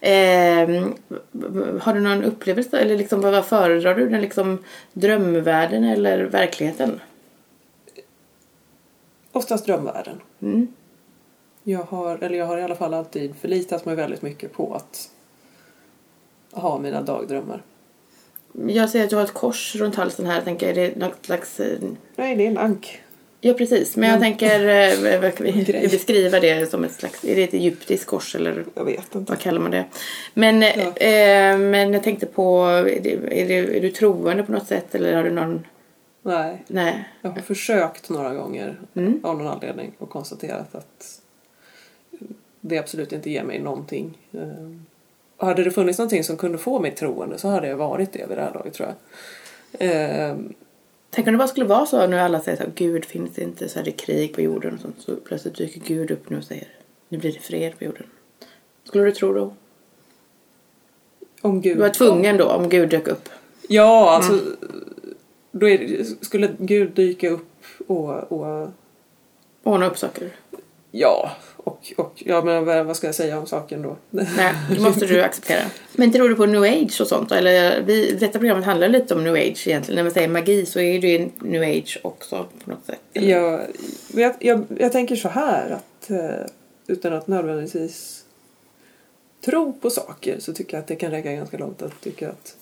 Ehm, 0.00 0.94
har 1.80 1.94
du 1.94 2.00
någon 2.00 2.24
upplevelse 2.24 2.78
eller 2.78 2.96
liksom, 2.96 3.20
vad 3.20 3.46
föredrar 3.46 3.94
du? 3.94 4.08
Den 4.08 4.20
liksom 4.20 4.64
drömvärlden 4.92 5.84
eller 5.84 6.24
verkligheten? 6.24 7.00
Oftast 9.38 9.66
drömvärlden. 9.66 10.20
Mm. 10.42 10.68
Jag 11.62 11.82
har, 11.82 12.18
eller 12.24 12.38
jag 12.38 12.46
har 12.46 12.58
i 12.58 12.62
alla 12.62 12.74
fall 12.74 12.94
alltid 12.94 13.34
förlitat 13.40 13.84
mig 13.84 13.96
väldigt 13.96 14.22
mycket 14.22 14.52
på 14.52 14.74
att 14.74 15.10
ha 16.52 16.78
mina 16.78 17.02
dagdrömmar. 17.02 17.62
Jag 18.68 18.90
ser 18.90 19.04
att 19.04 19.10
du 19.10 19.16
har 19.16 19.22
ett 19.24 19.34
kors 19.34 19.76
runt 19.76 19.94
halsen 19.94 20.26
här. 20.26 20.40
Tänker, 20.42 20.66
jag, 20.68 20.76
är 20.78 20.90
det 20.90 20.96
något 20.96 21.26
slags... 21.26 21.60
eh, 21.60 21.78
Nej, 22.16 22.36
det 22.36 22.46
är 22.46 22.50
en 22.50 22.58
ank. 22.58 23.02
Ja, 23.40 23.54
precis. 23.54 23.96
Men 23.96 24.10
jag 24.10 24.20
tänker 24.20 24.60
eh, 24.68 25.20
beskriva 25.90 26.40
det 26.40 26.70
som 26.70 26.84
ett 26.84 26.92
slags... 26.92 27.24
Är 27.24 27.36
det 27.36 27.42
ett 27.44 27.54
egyptiskt 27.54 28.06
kors 28.06 28.34
eller 28.34 28.64
Jag 28.74 28.84
vet 28.84 29.14
inte. 29.14 29.32
vad 29.32 29.38
kallar 29.40 29.60
man 29.60 29.70
det? 29.70 29.84
Men, 30.34 30.62
Ja. 30.62 30.70
eh, 30.96 31.58
men 31.58 31.92
jag 31.92 32.02
tänkte 32.02 32.26
på... 32.26 32.64
Är, 32.66 33.00
det, 33.02 33.12
är, 33.12 33.48
det, 33.48 33.76
är 33.76 33.80
du 33.80 33.90
troende 33.90 34.42
på 34.42 34.52
något 34.52 34.66
sätt 34.68 34.94
eller 34.94 35.16
har 35.16 35.22
du 35.24 35.30
någon... 35.30 35.64
Nej, 36.22 36.64
Nej. 36.68 37.08
jag 37.22 37.30
har 37.30 37.40
försökt 37.40 38.08
några 38.10 38.34
gånger 38.34 38.80
Mm. 38.94 39.20
av 39.22 39.38
någon 39.38 39.46
anledning 39.46 39.92
och 39.98 40.10
konstaterat 40.10 40.74
att 40.74 41.20
det 42.60 42.78
absolut 42.78 43.12
inte 43.12 43.30
ger 43.30 43.42
mig 43.44 43.58
någonting. 43.58 44.18
Eh, 44.32 45.46
Hade 45.46 45.64
det 45.64 45.70
funnits 45.70 45.98
någonting 45.98 46.24
som 46.24 46.36
kunde 46.36 46.58
få 46.58 46.80
mig 46.80 46.90
troende 46.94 47.38
så 47.38 47.48
hade 47.48 47.68
jag 47.68 47.76
varit 47.76 48.12
det 48.12 48.26
vid 48.28 48.38
det 48.38 48.42
här 48.42 48.54
laget 48.54 48.74
tror 48.74 48.88
jag. 48.88 49.90
Eh, 49.90 50.36
Tänk 51.10 51.26
om 51.26 51.32
det 51.32 51.38
bara 51.38 51.48
skulle 51.48 51.66
vara 51.66 51.86
så 51.86 52.06
nu 52.06 52.18
alla 52.20 52.40
säger 52.40 52.62
att 52.62 52.74
Gud 52.74 53.04
finns 53.04 53.38
inte, 53.38 53.68
så 53.68 53.78
är 53.78 53.84
det 53.84 53.90
krig 53.92 54.34
på 54.34 54.40
jorden 54.40 54.74
och 54.74 54.80
sånt. 54.80 54.96
Så 55.00 55.16
plötsligt 55.16 55.54
dyker 55.54 55.80
Gud 55.80 56.10
upp 56.10 56.30
nu 56.30 56.36
och 56.38 56.44
säger 56.44 56.68
nu 57.08 57.18
blir 57.18 57.32
det 57.32 57.38
fred 57.40 57.78
på 57.78 57.84
jorden. 57.84 58.06
Skulle 58.84 59.04
du 59.04 59.12
tro 59.12 59.32
då? 59.32 59.52
om 61.42 61.60
Gud... 61.60 61.76
Du 61.76 61.80
var 61.80 61.88
tvungen 61.88 62.36
då 62.36 62.44
om 62.44 62.68
Gud 62.68 62.88
dök 62.88 63.08
upp. 63.08 63.28
Ja, 63.68 64.10
alltså. 64.10 64.32
Mm. 64.32 64.87
Då 65.50 65.68
är 65.68 66.04
skulle 66.24 66.54
Gud 66.58 66.90
dyka 66.90 67.30
upp 67.30 67.48
och, 67.86 68.32
och 68.32 68.68
Ordna 69.62 69.86
upp 69.86 69.98
saker. 69.98 70.30
ja, 70.90 71.30
och, 71.56 71.92
och 71.96 72.22
ja, 72.26 72.44
men 72.44 72.86
vad 72.86 72.96
ska 72.96 73.06
jag 73.06 73.14
säga 73.14 73.38
om 73.38 73.46
saken 73.46 73.82
då? 73.82 73.96
Nej, 74.10 74.54
det 74.70 74.80
måste 74.80 75.06
du 75.06 75.22
acceptera. 75.22 75.62
Men 75.92 76.12
tror 76.12 76.28
du 76.28 76.34
på 76.34 76.46
new 76.46 76.62
age 76.62 77.00
och 77.00 77.06
sånt? 77.06 77.32
Eller 77.32 77.82
vi, 77.82 78.12
detta 78.12 78.38
programmet 78.38 78.64
handlar 78.64 78.88
lite 78.88 79.14
om 79.14 79.24
new 79.24 79.34
age 79.34 79.68
egentligen. 79.68 79.96
När 79.96 80.02
man 80.02 80.12
säger 80.12 80.28
magi 80.28 80.66
så 80.66 80.80
är 80.80 81.00
det 81.00 81.08
ju 81.08 81.28
new 81.38 81.62
age 81.62 81.98
också 82.02 82.46
på 82.64 82.70
något 82.70 82.86
sätt. 82.86 83.00
eller? 83.12 83.66
Men 84.12 84.22
jag, 84.22 84.34
jag, 84.38 84.64
jag 84.78 84.92
tänker 84.92 85.16
så 85.16 85.28
här 85.28 85.70
att 85.70 86.10
eh, 86.10 86.46
utan 86.86 87.12
att 87.12 87.26
nödvändigtvis 87.26 88.24
tro 89.44 89.72
på 89.72 89.90
saker 89.90 90.36
så 90.40 90.52
tycker 90.52 90.76
jag 90.76 90.82
att 90.82 90.88
det 90.88 90.96
kan 90.96 91.10
räcka 91.10 91.32
ganska 91.32 91.58
långt 91.58 91.82
att 91.82 92.00
tycka 92.00 92.28
att 92.28 92.56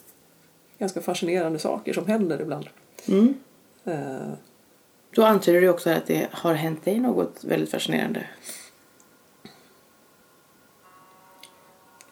ganska 0.79 1.01
fascinerande 1.01 1.59
saker 1.59 1.93
som 1.93 2.07
händer 2.07 2.41
ibland. 2.41 2.69
Mm. 3.09 3.35
Eh, 3.85 4.33
Då 5.11 5.25
antyder 5.25 5.61
du 5.61 5.69
också 5.69 5.91
att 5.91 6.07
det 6.07 6.29
har 6.33 6.55
hänt 6.55 6.85
dig 6.85 7.01
något 7.01 7.45
väldigt 7.45 7.71
fascinerande. 7.71 8.27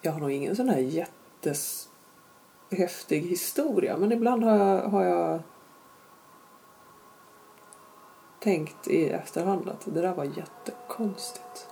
jag 0.05 0.13
har 0.13 0.21
nog 0.21 0.33
ingen 0.33 0.57
sån 0.57 0.69
här 0.69 0.79
jättes 0.79 1.89
häftig 2.71 3.21
historia 3.21 3.97
men 3.97 4.13
ibland 4.13 4.45
har 4.45 4.57
jag, 4.57 4.89
har 4.89 5.05
jag 5.05 5.43
tänkt 8.41 8.89
i 8.89 9.09
efterhand 9.09 9.69
att 9.69 9.85
det 9.85 10.01
där 10.01 10.15
var 10.15 10.25
jättekonstigt. 10.25 11.69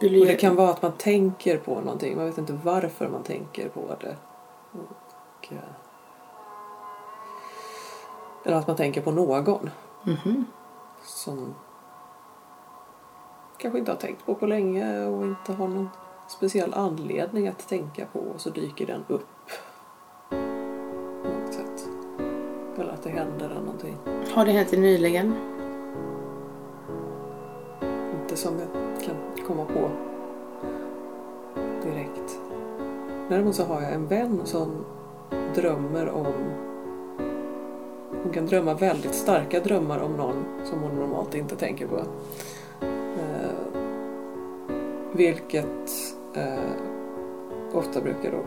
Och 0.00 0.10
det 0.10 0.34
kan 0.34 0.56
vara 0.56 0.70
att 0.70 0.82
man 0.82 0.92
tänker 0.92 1.58
på 1.58 1.80
någonting, 1.80 2.16
man 2.16 2.26
vet 2.26 2.38
inte 2.38 2.58
varför 2.64 3.08
man 3.08 3.22
tänker 3.22 3.68
på 3.68 3.96
det. 4.00 4.16
Och, 5.46 5.52
eh, 5.52 5.58
eller 8.44 8.56
att 8.56 8.66
man 8.66 8.76
tänker 8.76 9.00
på 9.02 9.10
någon 9.10 9.70
Mhm. 10.02 10.44
som 11.02 11.54
kanske 13.56 13.78
inte 13.78 13.90
har 13.92 13.96
tänkt 13.96 14.26
på 14.26 14.34
på 14.34 14.46
länge 14.46 15.06
och 15.06 15.22
inte 15.24 15.52
har 15.52 15.68
någon 15.68 15.88
speciell 16.28 16.74
anledning 16.74 17.48
att 17.48 17.68
tänka 17.68 18.06
på 18.12 18.18
och 18.18 18.40
så 18.40 18.50
dyker 18.50 18.86
den 18.86 19.04
upp 19.08 19.26
på 20.30 20.36
något 21.28 21.54
sätt. 21.54 21.88
Eller 22.78 22.92
att 22.92 23.02
det 23.02 23.10
händer 23.10 23.48
någonting. 23.60 23.96
Har 24.34 24.44
det 24.44 24.52
hänt 24.52 24.72
nyligen? 24.72 25.34
Inte 28.22 28.36
som 28.36 28.52
jag 28.58 28.68
kan 29.02 29.16
komma 29.46 29.64
på 29.64 29.90
direkt. 31.82 32.40
Däremot 33.28 33.54
så 33.54 33.64
har 33.64 33.82
jag 33.82 33.92
en 33.92 34.06
vän 34.06 34.40
som 34.44 34.84
drömmer 35.54 36.10
om... 36.10 36.34
Hon 38.22 38.32
kan 38.32 38.46
drömma 38.46 38.74
väldigt 38.74 39.14
starka 39.14 39.60
drömmar 39.60 39.98
om 39.98 40.12
någon 40.12 40.44
som 40.64 40.80
hon 40.80 40.96
normalt 40.96 41.34
inte 41.34 41.56
tänker 41.56 41.86
på. 41.86 41.96
Eh, 43.16 43.80
vilket 45.12 45.90
eh, 46.34 46.58
ofta 47.72 48.00
brukar 48.00 48.32
då 48.32 48.44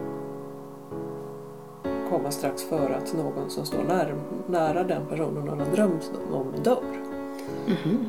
komma 2.09 2.31
strax 2.31 2.63
före 2.63 2.95
att 2.95 3.13
någon 3.13 3.49
som 3.49 3.65
står 3.65 3.83
när, 3.83 4.15
nära 4.47 4.83
den 4.83 5.05
personen 5.05 5.49
hon 5.49 5.59
har 5.59 5.67
drömt 5.75 6.11
om 6.31 6.53
dör. 6.63 6.83
Just 7.67 7.85
mhm. 7.85 8.05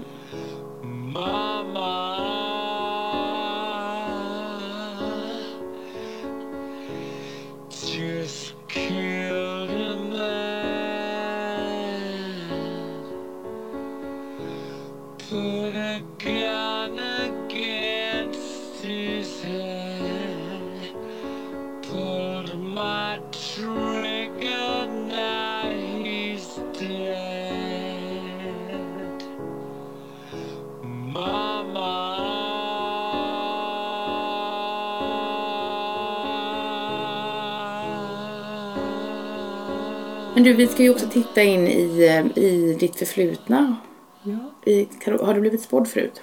Men 40.39 40.45
du, 40.45 40.53
vi 40.53 40.67
ska 40.67 40.83
ju 40.83 40.91
också 40.91 41.07
titta 41.07 41.43
in 41.43 41.69
i, 41.69 42.07
eh, 42.07 42.43
i 42.45 42.77
ditt 42.81 42.97
förflutna. 42.97 43.77
Ja. 44.23 44.71
I, 44.73 44.89
har 45.21 45.35
du 45.35 45.41
blivit 45.41 45.63
spådd 45.63 45.89
förut? 45.89 46.21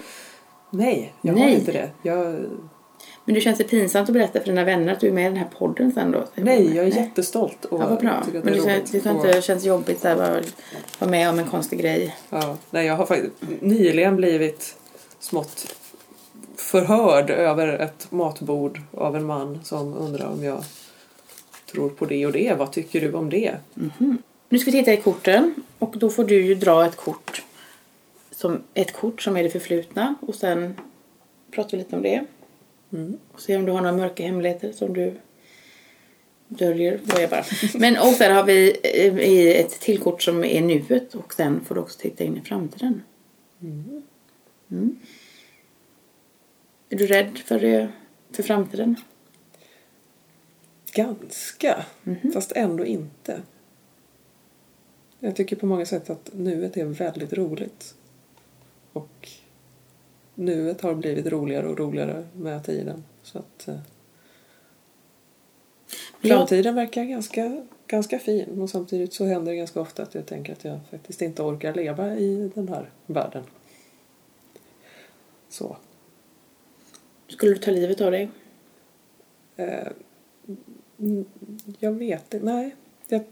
Nej, 0.69 1.13
jag 1.21 1.33
har 1.33 1.39
Nej. 1.39 1.53
inte 1.55 1.71
det. 1.71 1.89
Jag, 2.01 2.25
Men 3.25 3.35
det 3.35 3.41
känns 3.41 3.57
det 3.57 3.63
pinsamt 3.63 4.09
att 4.09 4.13
berätta 4.13 4.39
för 4.39 4.45
dina 4.45 4.63
vänner 4.63 4.93
att 4.93 4.99
du 4.99 5.07
är 5.07 5.11
med 5.11 5.21
i 5.25 5.27
den 5.27 5.37
här 5.37 5.47
podden 5.57 5.91
sen 5.91 6.11
då? 6.11 6.25
nej, 6.35 6.75
jag 6.75 6.85
är 6.85 6.95
jättestolt. 6.95 7.65
Och 7.65 7.81
Ja, 7.81 7.87
vad 7.89 7.99
bra. 7.99 8.09
att 8.11 8.33
Men 8.33 8.41
det 8.45 8.63
känns, 8.63 8.91
det 8.91 9.05
Och- 9.05 9.25
inte 9.25 9.41
känns 9.41 9.65
jobbigt 9.65 10.01
så 10.01 10.07
här, 10.07 10.15
bara 10.15 10.41
vara 10.99 11.11
med 11.11 11.29
om 11.29 11.39
en 11.39 11.45
konstig 11.45 11.79
grej. 11.79 12.15
Ja, 12.29 12.57
nej, 12.69 12.85
jag 12.85 12.95
har 12.95 13.05
faktiskt 13.05 13.33
nyligen 13.59 14.15
blivit 14.15 14.75
smått 15.19 15.75
förhörd 16.55 17.29
över 17.29 17.67
ett 17.67 18.11
matbord 18.11 18.81
av 18.91 19.15
en 19.15 19.25
man 19.25 19.59
som 19.63 19.93
undrar 19.93 20.27
om 20.27 20.43
jag 20.43 20.63
tror 21.75 21.89
på 21.89 22.05
det 22.05 22.25
och 22.25 22.31
det. 22.31 22.53
Vad 22.57 22.71
tycker 22.71 23.01
du 23.01 23.13
om 23.13 23.29
det? 23.29 23.57
Nu 24.49 24.59
ska 24.59 24.71
vi 24.71 24.77
titta 24.77 24.93
i 24.93 24.97
korten 24.97 25.55
och 25.79 25.97
då 25.97 26.09
får 26.09 26.23
du 26.23 26.45
ju 26.45 26.55
dra 26.55 26.85
ett 26.85 26.95
kort. 26.95 27.43
Som, 28.31 28.61
ett 28.73 28.93
kort 28.93 29.21
som 29.21 29.37
är 29.37 29.43
det 29.43 29.49
förflutna 29.49 30.15
och 30.21 30.35
sen 30.35 30.75
pratar 31.51 31.71
vi 31.71 31.77
lite 31.77 31.95
om 31.95 32.01
det. 32.01 32.25
Och 33.31 33.41
se 33.41 33.57
om 33.57 33.65
du 33.65 33.71
har 33.71 33.81
några 33.81 33.95
mörka 33.95 34.23
hemligheter 34.23 34.71
som 34.71 34.93
du 34.93 35.13
döljer. 36.47 36.99
Jag 37.19 37.29
bara. 37.29 37.43
Men 37.75 37.97
och 37.97 38.13
sen 38.13 38.35
har 38.35 38.43
vi 38.43 38.77
eh, 38.83 39.19
i 39.19 39.55
ett 39.55 39.79
till 39.79 39.99
kort 39.99 40.23
som 40.23 40.43
är 40.43 40.61
nuet 40.61 41.15
och 41.15 41.33
sen 41.33 41.65
får 41.65 41.75
du 41.75 41.81
också 41.81 41.99
titta 41.99 42.23
in 42.23 42.37
i 42.37 42.41
framtiden. 42.41 43.01
Mm. 44.71 44.99
Är 46.89 46.97
du 46.97 47.07
rädd 47.07 47.37
för, 47.45 47.89
för 48.31 48.43
framtiden? 48.43 48.95
Ganska, 50.95 51.85
fast 52.33 52.51
ändå 52.51 52.85
inte. 52.85 53.41
Jag 55.19 55.35
tycker 55.35 55.55
på 55.55 55.65
många 55.65 55.85
sätt 55.85 56.09
att 56.09 56.29
nuet 56.33 56.77
är 56.77 56.85
väldigt 56.85 57.33
roligt. 57.33 57.95
Och 58.93 59.29
nuet 60.35 60.81
har 60.81 60.95
blivit 60.95 61.25
roligare 61.25 61.67
och 61.67 61.77
roligare 61.77 62.27
med 62.33 62.65
tiden. 62.65 63.03
Så 63.23 63.39
att 63.39 63.67
eh, 63.67 63.79
framtiden 66.21 66.75
verkar 66.75 67.03
ganska, 67.03 67.65
ganska 67.87 68.19
fin. 68.19 68.61
Och 68.61 68.69
samtidigt 68.69 69.13
så 69.13 69.25
händer 69.25 69.51
det 69.51 69.57
ganska 69.57 69.81
ofta 69.81 70.03
att 70.03 70.15
jag 70.15 70.25
tänker 70.25 70.53
att 70.53 70.63
jag 70.63 70.79
faktiskt 70.91 71.21
inte 71.21 71.41
orkar 71.41 71.73
leva 71.73 72.15
i 72.15 72.51
den 72.55 72.67
här 72.67 72.89
världen. 73.05 73.43
Så. 75.49 75.77
Skulle 77.27 77.53
du 77.53 77.57
ta 77.57 77.71
livet 77.71 78.01
av 78.01 78.11
dig? 78.11 78.29
Eh, 79.55 79.87
jag 81.79 81.91
vet 81.91 82.33
inte, 82.33 82.45
nej. 82.45 82.75
Jag 83.07 83.23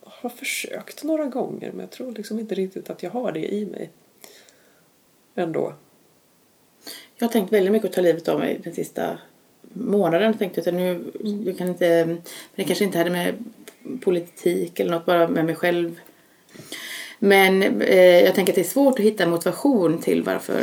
har 0.00 0.30
försökt 0.30 1.04
några 1.04 1.26
gånger 1.26 1.70
men 1.70 1.80
jag 1.80 1.90
tror 1.90 2.12
liksom 2.12 2.38
inte 2.38 2.54
riktigt 2.54 2.90
att 2.90 3.02
jag 3.02 3.10
har 3.10 3.32
det 3.32 3.54
i 3.54 3.66
mig. 3.66 3.90
Ändå. 5.34 5.74
Jag 7.16 7.26
har 7.26 7.32
tänkt 7.32 7.52
väldigt 7.52 7.72
mycket 7.72 7.88
att 7.88 7.94
ta 7.94 8.00
livet 8.00 8.28
av 8.28 8.38
mig 8.38 8.60
den 8.64 8.74
sista 8.74 9.18
månaden. 9.72 10.38
Tänkte 10.38 10.62
jag 10.64 10.74
nu, 10.74 11.04
jag 11.44 11.58
kan 11.58 11.68
inte, 11.68 12.06
men 12.06 12.22
det 12.54 12.64
kanske 12.64 12.84
inte 12.84 12.98
hade 12.98 13.10
med 13.10 13.44
politik 14.00 14.80
eller 14.80 14.90
något, 14.90 15.06
bara 15.06 15.28
med 15.28 15.44
mig 15.44 15.54
själv. 15.54 16.00
Men 17.18 17.80
eh, 17.82 18.20
jag 18.24 18.34
tänker 18.34 18.52
att 18.52 18.54
det 18.54 18.62
är 18.62 18.64
svårt 18.64 18.98
att 18.98 19.04
hitta 19.04 19.26
motivation 19.26 20.00
till 20.00 20.22
varför 20.22 20.62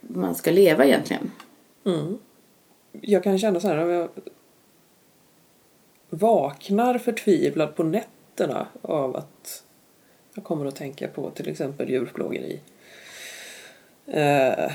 man 0.00 0.34
ska 0.34 0.50
leva 0.50 0.84
egentligen. 0.84 1.30
Mm. 1.86 2.18
Jag 3.00 3.22
kan 3.22 3.38
känna 3.38 3.60
så 3.60 3.68
här, 3.68 3.78
om 3.78 3.90
jag 3.90 4.08
vaknar 6.10 6.98
förtvivlad 6.98 7.76
på 7.76 7.82
nätterna 7.82 8.68
av 8.82 9.16
att 9.16 9.64
jag 10.34 10.44
kommer 10.44 10.66
att 10.66 10.76
tänka 10.76 11.08
på 11.08 11.30
till 11.30 11.48
exempel 11.48 11.90
djurplågeri. 11.90 12.60
Eh, 14.06 14.72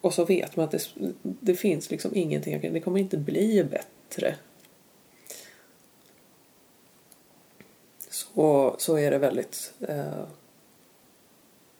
och 0.00 0.14
så 0.14 0.24
vet 0.24 0.56
man 0.56 0.64
att 0.64 0.70
det, 0.70 0.88
det 1.22 1.54
finns 1.54 1.90
liksom 1.90 2.10
ingenting, 2.14 2.72
det 2.72 2.80
kommer 2.80 3.00
inte 3.00 3.16
bli 3.16 3.64
bättre. 3.64 4.34
Så, 8.10 8.76
så 8.78 8.98
är 8.98 9.10
det 9.10 9.18
väldigt 9.18 9.74
eh, 9.80 10.24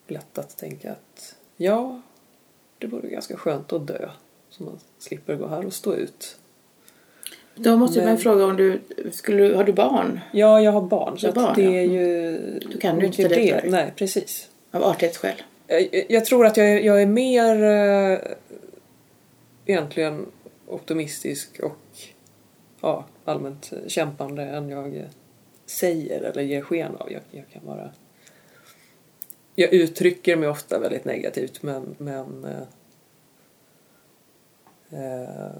lätt 0.07 0.37
att 0.37 0.57
tänka 0.57 0.91
att 0.91 1.35
ja, 1.57 2.01
det 2.77 2.87
vore 2.87 3.09
ganska 3.09 3.37
skönt 3.37 3.73
att 3.73 3.87
dö. 3.87 4.09
Så 4.49 4.63
man 4.63 4.79
slipper 4.99 5.35
gå 5.35 5.47
här 5.47 5.65
och 5.65 5.73
stå 5.73 5.95
ut. 5.95 6.38
Då 7.61 7.77
måste 7.77 7.99
Men- 7.99 8.07
man 8.07 8.17
fråga 8.17 8.45
om 8.45 8.55
du, 8.57 8.79
skulle, 9.11 9.55
har 9.55 9.63
du 9.63 9.73
barn? 9.73 10.19
Ja, 10.31 10.61
jag 10.61 10.71
har 10.71 10.81
barn. 10.81 11.17
Så 11.19 11.31
barn, 11.31 11.53
det 11.55 11.63
ja. 11.63 11.71
är 11.71 11.83
ju... 11.83 12.39
Då 12.71 12.77
kan 12.79 12.99
du 12.99 13.05
inte 13.05 13.23
det. 13.23 13.29
för 13.29 13.35
dig. 13.35 13.61
Nej, 13.65 13.93
precis. 13.95 14.49
Av 14.71 14.83
artighetsskäl? 14.83 15.35
Jag, 15.67 16.05
jag 16.09 16.25
tror 16.25 16.45
att 16.45 16.57
jag, 16.57 16.69
är- 16.69 16.79
jag 16.79 17.01
är 17.01 17.05
mer 17.05 17.63
eh, 17.63 18.19
egentligen 19.65 20.25
optimistisk 20.67 21.59
och 21.63 21.77
ja, 22.81 23.05
allmänt 23.25 23.73
kämpande 23.87 24.43
än 24.43 24.69
jag 24.69 25.03
säger 25.65 26.21
eller 26.21 26.41
ger 26.41 26.61
sken 26.61 26.95
av. 26.95 27.11
Jag, 27.11 27.21
jag 27.31 27.45
kan 27.53 27.65
vara... 27.65 27.89
Jag 29.55 29.73
uttrycker 29.73 30.35
mig 30.35 30.49
ofta 30.49 30.79
väldigt 30.79 31.05
negativt 31.05 31.63
men, 31.63 31.95
men 31.97 32.45
eh, 32.45 32.61
eh, 34.99 35.51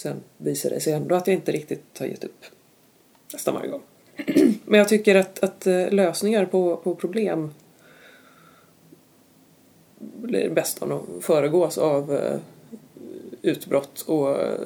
sen 0.00 0.22
visar 0.36 0.70
det 0.70 0.80
sig 0.80 0.92
ändå 0.92 1.14
att 1.14 1.26
jag 1.26 1.36
inte 1.36 1.52
riktigt 1.52 1.98
har 1.98 2.06
gett 2.06 2.24
upp 2.24 2.44
nästan 3.32 3.54
varje 3.54 3.68
gång. 3.70 3.82
Men 4.64 4.78
jag 4.78 4.88
tycker 4.88 5.14
att, 5.14 5.44
att 5.44 5.66
eh, 5.66 5.90
lösningar 5.90 6.44
på, 6.44 6.76
på 6.76 6.94
problem 6.94 7.54
blir 9.98 10.50
bäst 10.50 10.82
om 10.82 10.88
de 10.88 11.22
föregås 11.22 11.78
av 11.78 12.14
eh, 12.14 12.38
utbrott 13.42 14.00
och 14.00 14.40
eh, 14.40 14.60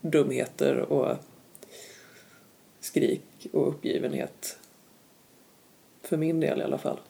dumheter 0.00 0.78
och 0.78 1.16
skrik 2.80 3.46
och 3.52 3.68
uppgivenhet. 3.68 4.58
För 6.02 6.16
min 6.16 6.40
del 6.40 6.60
i 6.60 6.64
alla 6.64 6.78
fall. 6.78 7.00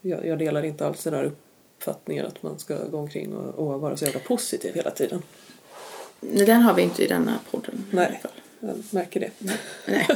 Jag, 0.00 0.26
jag 0.26 0.38
delar 0.38 0.62
inte 0.62 0.86
alls 0.86 1.04
den 1.04 1.14
här 1.14 1.24
uppfattningen 1.24 2.26
att 2.26 2.42
man 2.42 2.58
ska 2.58 2.86
gå 2.86 2.98
omkring 2.98 3.36
och, 3.36 3.54
och 3.54 3.80
vara 3.80 3.96
så 3.96 4.04
jävla 4.04 4.20
positiv 4.20 4.74
hela 4.74 4.90
tiden. 4.90 5.22
Nej, 6.32 6.46
den 6.46 6.62
har 6.62 6.74
vi 6.74 6.82
inte 6.82 7.04
i 7.04 7.06
denna 7.06 7.38
podden. 7.50 7.84
Nej. 7.90 8.22
Jag 8.60 8.76
märker 8.90 9.20
det. 9.20 9.30
Nej. 9.86 10.06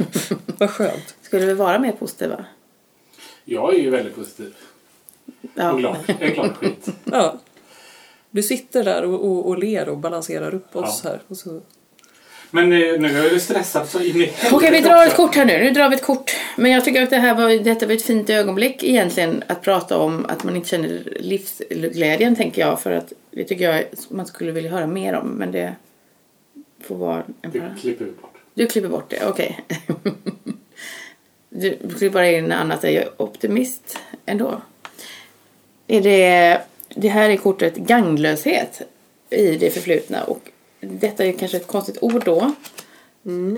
Vad 0.58 0.70
skönt. 0.70 1.14
Skulle 1.22 1.46
vi 1.46 1.54
vara 1.54 1.78
mer 1.78 1.92
positiva? 1.92 2.44
Jag 3.44 3.74
är 3.74 3.78
ju 3.78 3.90
väldigt 3.90 4.14
positiv. 4.14 4.54
Ja. 5.54 5.72
Och 5.72 5.78
glad. 5.78 5.96
Jag 6.06 6.22
är 6.22 6.34
glad 6.34 6.56
skit. 6.56 6.86
Ja. 7.04 7.38
Du 8.30 8.42
sitter 8.42 8.84
där 8.84 9.04
och, 9.04 9.24
och, 9.24 9.46
och 9.48 9.58
ler 9.58 9.88
och 9.88 9.98
balanserar 9.98 10.54
upp 10.54 10.76
oss 10.76 11.00
Ja. 11.04 11.10
här. 11.10 11.20
Och 11.28 11.36
så, 11.36 11.60
Men 12.50 12.64
eh, 12.64 13.00
nu 13.00 13.18
är 13.26 13.30
du 13.30 13.40
stressad 13.40 13.88
så 13.88 14.00
in 14.02 14.16
i 14.22 14.32
Okej, 14.52 14.70
vi 14.70 14.80
drar 14.80 15.02
ett 15.02 15.08
också. 15.08 15.16
kort 15.26 15.34
här 15.36 15.44
nu. 15.44 15.58
Nu 15.58 15.70
drar 15.70 15.88
vi 15.88 15.94
ett 15.96 16.02
kort. 16.02 16.36
Men 16.56 16.70
jag 16.70 16.84
tycker 16.84 17.02
att 17.02 17.10
det 17.10 17.16
här 17.16 17.34
var, 17.34 17.64
detta 17.64 17.86
var 17.86 17.94
ett 17.94 18.02
fint 18.02 18.30
ögonblick 18.30 18.84
egentligen 18.84 19.44
att 19.46 19.62
prata 19.62 19.98
om 19.98 20.26
att 20.28 20.44
man 20.44 20.56
inte 20.56 20.68
känner 20.68 21.16
livsglädjen, 21.20 22.36
tänker 22.36 22.60
jag. 22.62 22.80
För 22.80 22.90
att 22.92 23.12
det 23.30 23.44
tycker 23.44 23.70
jag 23.72 23.84
man 24.08 24.26
skulle 24.26 24.52
vilja 24.52 24.70
höra 24.70 24.86
mer 24.86 25.14
om. 25.14 25.28
Men 25.28 25.52
det 25.52 25.74
får 26.80 26.94
vara 26.96 27.24
en 27.42 27.50
Du 27.50 27.60
para. 27.60 27.74
klipper 27.80 28.04
vi 28.04 28.10
bort. 28.10 28.34
Du 28.54 28.66
klipper 28.66 28.88
bort 28.88 29.10
det, 29.10 29.26
okej. 29.26 29.60
du 31.50 31.76
klipper 31.76 32.10
bara 32.10 32.30
in 32.30 32.52
annat. 32.52 32.82
Jag 32.82 32.92
är 32.94 33.22
optimist 33.22 33.98
ändå. 34.26 34.62
Är 35.86 36.00
det, 36.00 36.60
det 36.88 37.08
här 37.08 37.30
är 37.30 37.36
kortet 37.36 37.76
ganglöshet 37.76 38.82
i 39.30 39.56
det 39.56 39.70
förflutna. 39.70 40.24
Och 40.24 40.50
detta 40.80 41.24
är 41.24 41.32
kanske 41.32 41.56
ett 41.56 41.66
konstigt 41.66 41.98
ord 42.02 42.24
då. 42.24 42.40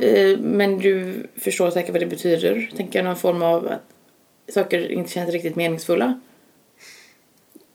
Eh, 0.02 0.38
Men 0.38 0.78
du 0.78 1.26
förstår 1.36 1.70
säkert 1.70 1.92
vad 1.92 2.00
det 2.02 2.06
betyder. 2.06 2.70
Tänker 2.76 2.98
jag 2.98 3.04
någon 3.04 3.16
form 3.16 3.42
av 3.42 3.68
att 3.68 4.54
saker 4.54 4.92
inte 4.92 5.10
känns 5.10 5.30
riktigt 5.30 5.56
meningsfulla. 5.56 6.20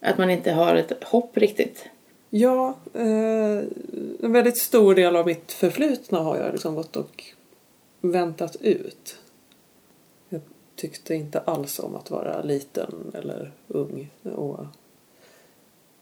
Att 0.01 0.17
man 0.17 0.29
inte 0.29 0.51
har 0.51 0.75
ett 0.75 1.03
hopp 1.03 1.38
riktigt 1.38 1.86
ja, 2.38 2.76
eh, 2.93 3.63
en 4.19 4.32
väldigt 4.32 4.58
stor 4.58 4.95
del 4.95 5.15
av 5.15 5.26
mitt 5.26 5.52
förflutna 5.52 6.19
har 6.19 6.38
jag 6.38 6.52
liksom 6.52 6.76
gått 6.76 6.95
och 6.95 7.24
väntat 8.02 8.56
ut. 8.62 9.17
Jag 10.30 10.41
tyckte 10.76 11.15
inte 11.15 11.39
alls 11.39 11.80
om 11.80 11.95
att 11.95 12.12
vara 12.12 12.41
liten 12.41 13.12
eller 13.13 13.52
ung. 13.67 14.10
Och, 14.24 14.65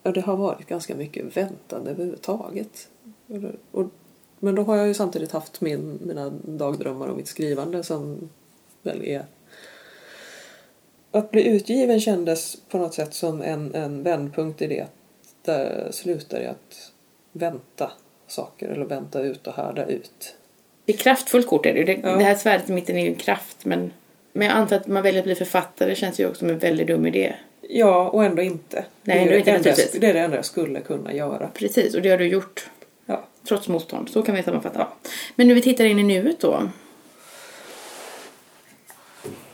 ja, 0.03 0.11
det 0.11 0.21
har 0.21 0.37
varit 0.37 0.67
ganska 0.67 0.95
mycket 0.95 1.37
väntande 1.37 1.91
överhuvudtaget. 1.91 2.87
Eller- 3.27 3.55
Och, 3.71 3.85
men 4.39 4.55
då 4.55 4.63
har 4.63 4.75
jag 4.75 4.87
ju 4.87 4.93
samtidigt 4.93 5.31
haft 5.31 5.61
min, 5.61 5.99
mina 6.05 6.29
dagdrömmar 6.45 7.07
och 7.07 7.17
mitt 7.17 7.27
skrivande 7.27 7.83
som 7.83 8.29
väl 8.81 9.03
är 9.03 9.25
att 11.11 11.31
bli 11.31 11.47
utgiven 11.47 11.99
kändes 11.99 12.57
på 12.69 12.77
något 12.77 12.93
sätt 12.93 13.13
som 13.13 13.41
en, 13.41 13.75
en 13.75 14.03
vändpunkt 14.03 14.61
i 14.61 14.67
det. 14.67 14.87
Där 15.45 15.89
slutar 15.91 16.39
jag 16.41 16.49
att 16.51 16.91
vänta 17.31 17.91
saker 18.27 18.67
eller 18.69 18.85
vänta 18.85 19.21
ut 19.21 19.47
och 19.47 19.53
härda 19.53 19.85
ut. 19.85 20.35
Det 20.85 20.93
är 20.93 20.97
kraftfullt 20.97 21.47
kort 21.47 21.65
är 21.65 21.73
det. 21.73 21.83
Det, 21.83 21.99
Ja. 22.03 22.15
det 22.15 22.23
här 22.23 22.35
svärdet 22.35 22.69
i 22.69 22.73
mitten 22.73 22.97
är 22.97 23.01
ju 23.01 23.07
en 23.07 23.15
kraft. 23.15 23.65
Men, 23.65 23.91
men 24.33 24.47
jag 24.47 24.55
antar 24.57 24.75
att 24.75 24.87
man 24.87 25.03
väljer 25.03 25.21
att 25.21 25.25
bli 25.25 25.35
författare 25.35 25.95
känns 25.95 26.19
ju 26.19 26.25
också 26.27 26.39
som 26.39 26.49
en 26.49 26.59
väldigt 26.59 26.87
dum 26.87 27.05
idé. 27.07 27.35
Ja, 27.69 28.09
och 28.09 28.23
ändå 28.25 28.41
inte. 28.41 28.75
Nej, 28.75 28.85
det, 29.03 29.11
är 29.13 29.17
ändå 29.21 29.31
det 29.31 29.37
inte, 29.37 29.49
jag, 29.51 29.57
naturligtvis. 29.57 30.01
det 30.01 30.07
är 30.07 30.13
det 30.13 30.19
enda 30.19 30.35
jag 30.35 30.45
skulle 30.45 30.81
kunna 30.81 31.13
göra. 31.13 31.49
Precis, 31.53 31.95
och 31.95 32.01
det 32.01 32.09
har 32.09 32.17
du 32.17 32.27
gjort. 32.27 32.69
Ja. 33.05 33.25
Trots 33.47 33.67
motstånd. 33.67 34.09
Så 34.09 34.21
kan 34.21 34.35
vi 34.35 34.43
sammanfatta. 34.43 34.87
Men 35.35 35.47
nu 35.47 35.53
vi 35.53 35.61
tittar 35.61 35.85
in 35.85 35.99
i 35.99 36.03
nuet 36.03 36.39
då. 36.39 36.69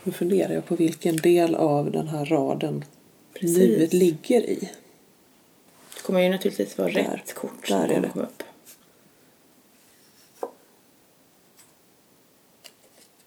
Nu 0.02 0.12
funderar 0.12 0.54
jag 0.54 0.66
på 0.66 0.74
vilken 0.76 1.16
del 1.16 1.54
av 1.54 1.90
den 1.90 2.08
här 2.08 2.24
raden 2.24 2.84
Precis. 3.40 3.58
nuet 3.58 3.92
ligger 3.92 4.40
i. 4.40 4.70
Det 6.10 6.12
kommer 6.12 6.24
ju 6.24 6.30
naturligtvis 6.30 6.78
vara 6.78 6.88
Där. 6.92 7.02
rätt 7.02 7.34
kort. 7.34 7.68
Där 7.68 7.86
som 7.86 7.96
är 7.96 8.00
det. 8.00 8.08
kommer 8.08 8.24
upp. 8.26 8.42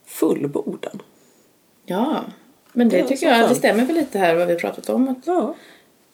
Fullbordan. 0.05 1.01
Ja, 1.85 2.23
men 2.73 2.89
det 2.89 2.97
Ja, 2.97 3.07
tycker 3.07 3.27
jag, 3.27 3.49
det 3.49 3.55
stämmer 3.55 3.85
väl 3.85 3.95
lite 3.95 4.19
här 4.19 4.35
vad 4.35 4.47
vi 4.47 4.53
har 4.53 4.59
pratat 4.59 4.89
om. 4.89 5.07
Att 5.07 5.27
Ja. 5.27 5.55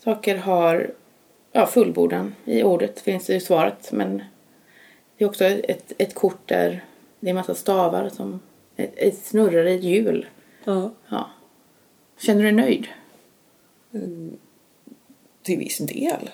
saker 0.03 0.37
har 0.37 0.93
ja, 1.51 1.65
fullbordan 1.67 2.35
i 2.45 2.63
ordet 2.63 2.99
finns 3.01 3.25
det 3.25 3.33
ju 3.33 3.39
svaret. 3.39 3.91
Men 3.91 4.23
det 5.17 5.23
är 5.23 5.27
också 5.29 5.45
ett, 5.45 5.91
ett 5.97 6.15
kort 6.15 6.47
där 6.47 6.85
det 7.19 7.27
är 7.27 7.29
en 7.29 7.35
massa 7.35 7.55
stavar 7.55 8.09
som 8.09 8.39
ett, 8.75 9.17
snurrar 9.25 9.65
i 9.65 9.75
ett 9.75 9.83
hjul. 9.83 10.27
ja. 10.63 10.91
Ja. 11.09 11.29
Känner 12.17 12.43
du 12.43 12.51
dig 12.51 12.55
nöjd? 12.55 12.87
Till 15.43 15.57
viss 15.59 15.77
del. 15.77 16.29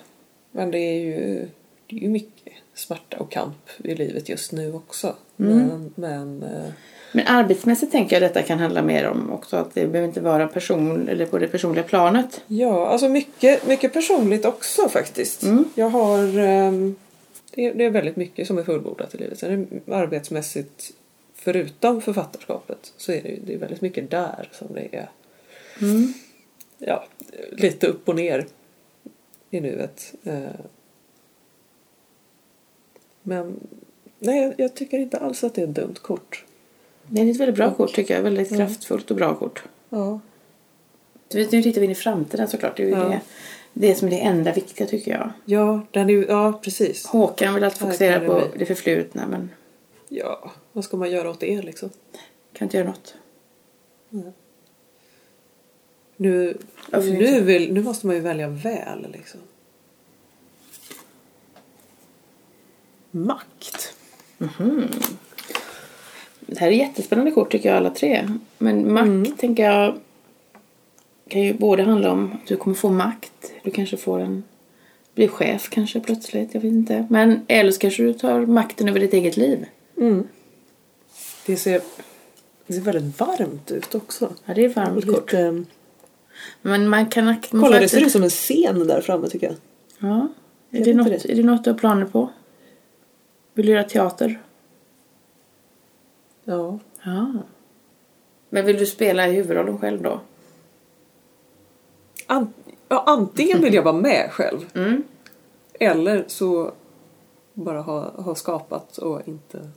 Men 0.56 0.70
det 0.70 0.78
är 0.78 1.00
ju, 1.00 1.48
det 1.86 1.96
är 1.96 2.00
ju 2.00 2.08
mycket 2.08 2.52
smärta 2.74 3.16
och 3.16 3.32
kamp 3.32 3.70
i 3.78 3.94
livet 3.94 4.28
just 4.28 4.52
nu 4.52 4.72
också. 4.74 5.16
Mm. 5.38 5.66
Men, 5.66 5.92
men 5.94 6.42
eh, 6.42 6.72
Men 7.12 7.26
arbetsmässigt 7.26 7.92
tänker 7.92 8.16
jag 8.16 8.24
att 8.24 8.34
detta 8.34 8.46
kan 8.46 8.58
handla 8.58 8.82
mer 8.82 9.06
om 9.08 9.32
också 9.32 9.56
att 9.56 9.74
det 9.74 9.86
behöver 9.86 10.08
inte 10.08 10.20
vara 10.20 10.46
person 10.46 11.08
eller 11.08 11.26
på 11.26 11.38
det 11.38 11.48
personliga 11.48 11.84
planet. 11.84 12.40
Ja, 12.46 12.86
alltså 12.86 13.08
mycket, 13.08 13.66
mycket 13.66 13.92
personligt 13.92 14.44
också 14.44 14.88
faktiskt. 14.88 15.42
Mm. 15.42 15.64
Jag 15.74 15.88
har... 15.88 16.38
ehm, 16.38 16.96
det, 17.54 17.66
är, 17.66 17.74
det 17.74 17.84
är 17.84 17.90
väldigt 17.90 18.16
mycket 18.16 18.46
som 18.46 18.58
är 18.58 18.62
fullbordat 18.62 19.14
i 19.14 19.18
livet. 19.18 19.38
Sen 19.38 19.82
är 19.86 19.92
arbetsmässigt, 19.92 20.92
förutom 21.34 22.00
författarskapet, 22.00 22.92
så 22.96 23.12
är 23.12 23.22
det, 23.22 23.38
det 23.46 23.54
är 23.54 23.58
väldigt 23.58 23.80
mycket 23.80 24.10
där 24.10 24.48
som 24.52 24.68
det 24.74 24.88
är 24.96 25.08
Mm. 25.80 26.12
ja, 26.78 27.04
lite 27.52 27.86
upp 27.86 28.08
och 28.08 28.16
ner 28.16 28.46
i 29.50 29.60
nuet. 29.60 30.14
Eh, 30.24 30.42
Men 33.22 33.60
nej, 34.18 34.54
jag, 34.58 34.74
tycker 34.74 34.98
inte 34.98 35.18
alls 35.18 35.44
att 35.44 35.54
det 35.54 35.62
är 35.62 35.66
ett 35.68 35.74
dumt 35.74 35.94
kort. 36.02 36.44
Det 37.08 37.20
är 37.22 37.30
ett 37.30 37.36
väldigt 37.36 37.56
bra 37.56 37.74
kort 37.74 37.94
tycker 37.94 38.14
jag. 38.14 38.22
Väldigt 38.22 38.56
kraftfullt 38.56 39.10
och 39.10 39.16
bra 39.16 39.34
kort. 39.34 39.62
Ja. 39.88 40.20
Du 41.28 41.38
vet, 41.38 41.52
Nu 41.52 41.62
tittar 41.62 41.80
vi 41.80 41.84
in 41.84 41.90
i 41.90 41.94
framtiden 41.94 42.48
såklart. 42.48 42.76
Det 42.76 42.82
är 42.82 42.86
ju 42.86 42.92
Ja. 42.92 43.08
det, 43.08 43.20
det 43.72 43.94
som 43.94 44.08
är 44.08 44.10
det 44.12 44.20
enda 44.20 44.52
viktiga 44.52 44.86
tycker 44.86 45.10
jag. 45.12 45.30
Ja, 45.44 45.80
den 45.90 46.10
är, 46.10 46.24
ja 46.28 46.60
precis. 46.62 47.06
Håkan 47.06 47.54
vill 47.54 47.64
alltid 47.64 47.78
fokusera 47.80 48.20
på 48.26 48.32
det 48.38 48.58
det 48.58 48.66
förflutna 48.66 49.26
men 49.26 49.50
Ja, 50.08 50.52
vad 50.72 50.84
ska 50.84 50.96
man 50.96 51.10
göra 51.10 51.30
åt 51.30 51.40
det 51.40 51.62
liksom? 51.62 51.90
kan 52.52 52.66
inte 52.66 52.76
göra 52.76 52.88
något. 52.88 53.14
Nu, 56.16 56.58
nu, 56.92 57.40
vill, 57.40 57.72
nu 57.72 57.82
måste 57.82 58.06
man 58.06 58.16
ju 58.16 58.22
välja 58.22 58.48
väl 58.48 59.06
liksom. 59.12 59.40
Makt. 63.10 63.94
Det 66.40 66.58
här 66.58 66.66
är 66.68 66.72
jättespännande 66.72 67.30
kort 67.30 67.52
tycker 67.52 67.68
jag 67.68 67.76
alla 67.78 67.90
tre. 67.90 68.28
Men 68.58 68.92
makt 68.92 69.06
Mm. 69.06 69.36
tänker 69.36 69.64
jag 69.70 69.94
kan 71.28 71.42
ju 71.42 71.54
både 71.54 71.82
handla 71.82 72.12
om 72.12 72.32
att 72.32 72.46
du 72.46 72.56
kommer 72.56 72.76
få 72.76 72.90
makt. 72.90 73.52
Du 73.62 73.70
kanske 73.70 73.96
får 73.96 74.20
en 74.20 74.44
bli 75.14 75.28
chef 75.28 75.68
kanske 75.70 76.00
plötsligt. 76.00 76.54
Jag 76.54 76.60
vet 76.60 76.72
inte. 76.72 77.06
Men 77.10 77.40
eller 77.48 77.70
så 77.72 77.78
kanske 77.78 78.02
du 78.02 78.14
tar 78.14 78.46
makten 78.46 78.88
över 78.88 79.00
ditt 79.00 79.12
eget 79.12 79.36
liv. 79.36 79.66
Det 81.46 81.56
ser, 81.56 81.80
det 82.66 82.72
ser 82.72 82.80
väldigt 82.80 83.20
varmt 83.20 83.70
ut 83.70 83.94
också. 83.94 84.34
Ja, 84.44 84.54
det 84.54 84.64
är 84.64 84.68
varmt 84.68 85.06
kort. 85.06 85.32
Lite, 85.32 85.64
Men 86.62 86.88
man 86.88 87.06
kan... 87.06 87.24
Man 87.24 87.40
kolla, 87.50 87.80
det 87.80 87.88
ser 87.88 88.06
ut 88.06 88.12
som 88.12 88.22
en 88.22 88.30
scen 88.30 88.86
där 88.86 89.00
framme 89.00 89.28
tycker 89.28 89.46
jag. 89.46 89.56
Ja. 89.98 90.28
Är 90.70 90.78
Jag 90.78 90.84
det, 90.84 90.94
något, 90.94 91.06
inte 91.06 91.32
är 91.32 91.36
det 91.36 91.42
något 91.42 91.64
du 91.64 91.70
har 91.70 91.78
planer 91.78 92.06
på? 92.06 92.30
Vill 93.54 93.66
du 93.66 93.72
göra 93.72 93.84
teater? 93.84 94.42
Ja. 96.44 96.78
Ja. 97.02 97.32
Men 98.50 98.66
vill 98.66 98.78
du 98.78 98.86
spela 98.86 99.28
i 99.28 99.32
huvudrollen 99.32 99.78
själv 99.78 100.02
då? 100.02 100.20
An, 102.26 102.52
ja, 102.88 103.04
antingen 103.06 103.60
vill 103.60 103.74
jag 103.74 103.82
vara 103.82 103.96
med 103.96 104.30
själv. 104.32 104.58
Mm. 104.74 105.02
Eller 105.80 106.24
så 106.26 106.72
bara 107.52 107.80
ha, 107.80 108.10
ha 108.10 108.34
skapat 108.34 108.98
och 108.98 109.28
inte... 109.28 109.70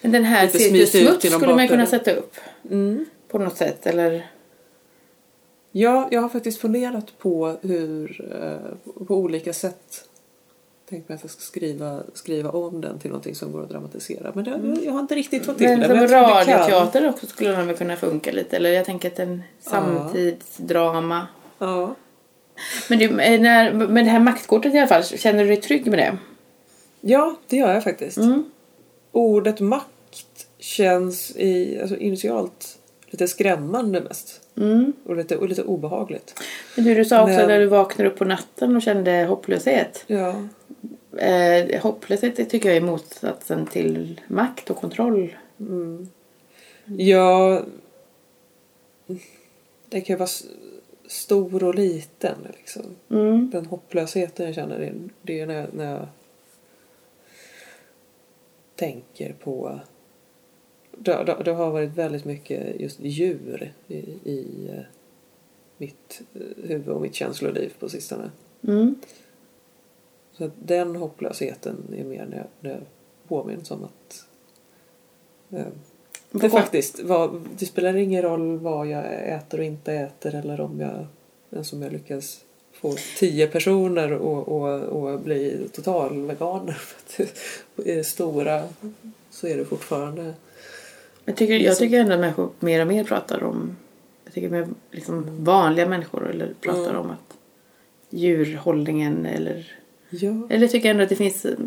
Men 0.00 0.12
den 0.12 0.24
här 0.24 0.48
Cirkus 0.48 0.90
Smuts 0.90 1.34
skulle 1.34 1.54
man 1.54 1.68
kunna 1.68 1.86
sätta 1.86 2.12
upp. 2.12 2.34
På 3.28 3.38
något 3.38 3.56
sätt. 3.56 3.86
Eller... 3.86 4.30
Ja, 5.76 6.08
jag 6.10 6.20
har 6.20 6.28
faktiskt 6.28 6.60
funderat 6.60 7.18
på 7.18 7.56
hur 7.62 8.24
eh, 8.32 9.04
på 9.06 9.14
olika 9.16 9.52
sätt 9.52 10.08
tänkt 10.88 11.08
mig 11.08 11.16
att 11.16 11.22
jag 11.22 11.30
ska 11.30 11.40
skriva, 11.40 12.02
skriva 12.14 12.50
om 12.50 12.80
den 12.80 12.98
till 12.98 13.10
någonting 13.10 13.34
som 13.34 13.52
går 13.52 13.62
att 13.62 13.68
dramatisera. 13.68 14.32
Men 14.34 14.44
det, 14.44 14.80
jag 14.84 14.92
har 14.92 15.00
inte 15.00 15.14
riktigt 15.14 15.46
fått 15.46 15.58
till 15.58 15.68
Men 15.68 15.80
det. 15.80 15.86
som 15.86 15.98
det 15.98 16.08
kan. 16.08 16.22
radioteater 16.22 17.08
också 17.08 17.26
skulle 17.26 17.50
den 17.50 17.66
väl 17.66 17.76
kunna 17.76 17.96
funka 17.96 18.32
lite. 18.32 18.56
Eller 18.56 18.70
jag 18.70 18.84
tänker 18.84 19.10
att 19.10 19.18
en 19.18 19.42
samtidsdrama. 19.60 21.26
Ja. 21.58 21.94
Men, 22.88 22.98
du, 22.98 23.04
eh, 23.04 23.40
när, 23.40 23.72
med 23.72 24.04
det 24.04 24.10
här 24.10 24.20
maktkortet 24.20 24.74
i 24.74 24.78
alla 24.78 24.86
fall, 24.86 25.04
känner 25.04 25.42
du 25.42 25.48
dig 25.48 25.60
trygg 25.60 25.86
med 25.86 25.98
det? 25.98 26.18
ja, 27.00 27.36
det 27.48 27.56
gör 27.56 27.74
jag 27.74 27.84
faktiskt. 27.84 28.16
Mm. 28.16 28.44
Ordet 29.12 29.60
makt 29.60 30.46
känns 30.58 31.36
i, 31.36 31.80
alltså, 31.80 31.96
initialt 31.96 32.78
lite 33.14 33.28
skrämmande 33.28 34.00
mest. 34.00 34.40
Mm. 34.56 34.92
Och 35.06 35.16
lite, 35.16 35.36
och 35.36 35.48
lite 35.48 35.62
obehagligt. 35.62 36.42
Men 36.76 36.84
du, 36.84 36.94
du 36.94 37.04
sa 37.04 37.22
också 37.22 37.34
Men- 37.34 37.48
när 37.48 37.58
du 37.58 37.66
vaknade 37.66 38.10
upp 38.10 38.18
på 38.18 38.24
natten 38.24 38.76
och 38.76 38.82
kände 38.82 39.24
hopplöshet. 39.24 40.04
Ja. 40.06 40.34
Eh, 41.16 41.82
hopplöshet 41.82 42.50
tycker 42.50 42.68
jag 42.68 42.76
är 42.76 42.80
motsatsen 42.80 43.66
till 43.66 44.20
makt 44.28 44.70
och 44.70 44.76
kontroll. 44.76 45.36
Ja, 46.86 47.62
det 49.88 50.00
kan 50.00 50.14
ju 50.14 50.18
vara 50.18 50.28
stor 51.06 51.64
och 51.64 51.74
liten. 51.74 52.36
Liksom. 52.58 52.82
Mm. 53.10 53.50
Den 53.50 53.66
hopplösheten 53.66 54.46
jag 54.46 54.54
känner, 54.54 54.92
det 55.22 55.40
är 55.40 55.46
när 55.46 55.54
jag, 55.54 55.74
när 55.74 55.90
jag 55.92 56.06
tänker 58.76 59.32
på... 59.32 59.80
Det, 60.98 61.24
det, 61.24 61.42
det 61.44 61.52
har 61.52 61.70
varit 61.70 61.90
väldigt 61.90 62.24
mycket 62.24 62.80
just 62.80 63.00
djur 63.00 63.72
i, 63.88 63.96
i 64.24 64.68
eh, 64.72 64.84
mitt 65.76 66.22
eh, 66.34 66.68
huvud 66.68 66.88
och 66.88 67.00
mitt 67.00 67.14
känsloliv 67.14 67.72
på 67.78 67.88
sistone. 67.88 68.30
Mm. 68.62 68.94
Så 70.32 70.50
den 70.62 70.96
hopplösheten 70.96 71.76
är 71.98 72.04
mer 72.04 72.26
när 72.30 72.36
jag, 72.36 72.46
när 72.60 72.70
jag 72.70 72.80
påminns 73.28 73.70
om 73.70 73.84
att 73.84 74.26
eh, 75.50 75.66
det 76.30 76.50
faktiskt 76.50 77.02
var, 77.02 77.40
det 77.58 77.66
spelar 77.66 77.96
ingen 77.96 78.22
roll 78.22 78.58
vad 78.58 78.86
jag 78.86 79.28
äter 79.28 79.58
och 79.58 79.64
inte 79.64 79.92
äter 79.92 80.34
eller 80.34 80.60
om 80.60 80.80
jag 80.80 81.06
ens 81.50 81.72
om 81.72 81.82
jag 81.82 81.92
lyckas 81.92 82.44
få 82.72 82.94
tio 83.18 83.46
personer 83.46 84.12
och, 84.12 84.48
och, 84.48 84.82
och 84.82 85.20
bli 85.20 85.68
totalveganer. 85.72 86.80
I 87.76 87.94
det 87.94 88.04
stora 88.04 88.62
så 89.30 89.46
är 89.46 89.56
det 89.56 89.64
fortfarande 89.64 90.34
Jag 91.24 91.36
tycker, 91.36 91.54
jag 91.54 91.76
tycker 91.78 92.00
ändå 92.00 92.14
att 92.14 92.20
människor 92.20 92.50
mer 92.60 92.80
och 92.80 92.86
mer 92.86 93.04
pratar 93.04 93.42
om 93.44 93.76
jag 94.24 94.34
tycker 94.34 94.48
mer 94.48 94.66
liksom 94.90 95.44
vanliga 95.44 95.88
människor 95.88 96.30
eller 96.30 96.54
pratar 96.60 96.90
Mm. 96.90 96.96
om 97.00 97.10
att 97.10 97.36
djurhållningen 98.10 99.26
eller 99.26 99.72
ja, 100.10 100.30
eller 100.50 100.60
jag 100.62 100.70
tycker 100.70 100.90
ändå 100.90 101.02
att 101.02 101.08
det 101.08 101.16
finns 101.16 101.44
ett 101.44 101.58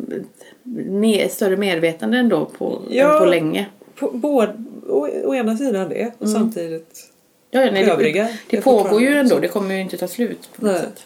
mer, 0.89 1.27
större 1.27 1.57
medvetande 1.57 2.17
ändå 2.17 2.45
på, 2.45 2.81
Ja. 2.89 3.13
än 3.13 3.19
på 3.19 3.25
länge. 3.25 3.65
på, 3.95 4.11
både, 4.11 4.63
å, 4.87 5.09
å 5.25 5.35
ena 5.35 5.57
sidan 5.57 5.89
det 5.89 6.11
och 6.17 6.29
samtidigt 6.29 7.11
Ja, 7.51 7.61
ja, 7.65 7.71
nej, 7.71 7.85
det, 7.85 7.91
Övriga 7.91 8.29
det 8.49 8.57
är 8.57 8.61
pågår 8.61 9.01
ju 9.01 9.07
ändå, 9.07 9.39
det 9.39 9.47
kommer 9.47 9.75
ju 9.75 9.81
inte 9.81 9.97
ta 9.97 10.07
slut 10.07 10.49
på 10.55 10.65
något 10.65 10.77
sätt. 10.77 11.05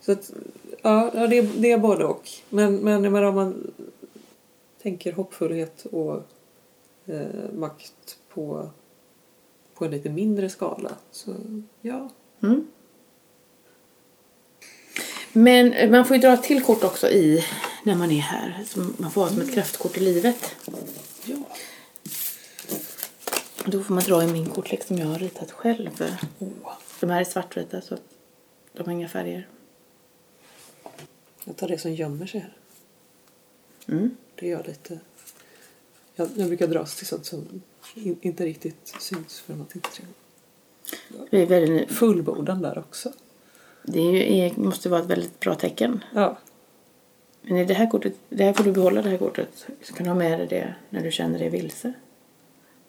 Så 0.00 0.12
att, 0.12 0.30
ja, 0.82 1.10
ja 1.14 1.26
det, 1.26 1.40
det 1.42 1.72
är 1.72 1.78
både 1.78 2.04
och. 2.04 2.28
Men, 2.48 2.76
men 2.76 3.04
jag 3.04 3.12
menar, 3.12 3.22
om 3.28 3.34
man 3.34 3.70
tänker 4.82 5.12
hoppfullhet 5.12 5.86
och 5.92 6.28
eh, 7.06 7.52
makt 7.52 8.18
på, 8.28 8.70
på 9.74 9.84
en 9.84 9.90
lite 9.90 10.10
mindre 10.10 10.48
skala. 10.48 10.90
Så 11.10 11.34
ja. 11.80 12.10
Mm. 12.42 12.66
Men 15.32 15.90
man 15.90 16.04
får 16.04 16.16
ju 16.16 16.22
dra 16.22 16.32
ett 16.32 16.42
till 16.42 16.62
kort 16.62 16.84
också 16.84 17.08
i 17.08 17.44
när 17.82 17.94
man 17.94 18.10
är 18.10 18.20
här. 18.20 18.64
Man 18.96 19.10
får 19.10 19.22
ha 19.22 19.28
som 19.28 19.40
ett 19.40 19.54
kraftkort 19.54 19.96
i 19.96 20.00
livet. 20.00 20.54
ja. 21.24 21.36
Då 23.66 23.82
får 23.82 23.94
man 23.94 24.02
dra 24.02 24.22
i 24.22 24.26
min 24.26 24.46
kortlek 24.46 24.82
som 24.84 24.98
jag 24.98 25.06
har 25.06 25.18
ritat 25.18 25.50
själv. 25.50 26.18
Åh, 26.38 26.72
De 27.00 27.10
här 27.10 27.20
är 27.20 27.24
svartvita 27.24 27.80
så 27.80 27.98
de 28.72 28.82
har 28.86 28.92
inga 28.92 29.08
färger. 29.08 29.48
jag 31.44 31.56
tar 31.56 31.68
det 31.68 31.78
som 31.78 31.94
gömmer 31.94 32.26
sig 32.26 32.40
här. 32.40 32.56
Mm. 33.86 34.16
Det 34.34 34.46
gör 34.46 34.64
lite... 34.64 35.00
Jag, 36.14 36.28
jag 36.36 36.48
brukar 36.48 36.66
dras 36.66 36.96
till 36.96 37.06
sånt 37.06 37.26
som 37.26 37.46
in, 37.94 38.16
inte 38.20 38.44
riktigt 38.44 38.94
syns 39.00 39.40
för 39.40 39.54
man 39.54 39.66
tittar. 39.66 39.90
Det, 41.30 41.42
är 41.42 41.46
väldigt, 41.46 41.90
Fullbordan 41.92 42.62
där 42.62 42.78
också. 42.78 43.12
det 43.82 44.00
är 44.00 44.44
ju, 44.48 44.52
måste 44.56 44.88
vara 44.88 45.00
ett 45.00 45.06
väldigt 45.06 45.40
bra 45.40 45.54
tecken. 45.54 46.04
Ja. 46.14 46.38
Men 47.42 47.56
i 47.58 47.64
det 47.64 47.74
här 47.74 47.90
kortet, 47.90 48.14
det 48.28 48.44
här 48.44 48.52
får 48.52 48.64
du 48.64 48.72
behålla 48.72 49.02
det 49.02 49.08
här 49.10 49.18
kortet. 49.18 49.66
Så 49.82 49.94
kan 49.94 50.04
du 50.04 50.10
ha 50.10 50.18
med 50.18 50.38
dig 50.38 50.46
det 50.48 50.74
när 50.90 51.02
du 51.02 51.10
känner 51.10 51.38
dig 51.38 51.48
vilse. 51.48 51.92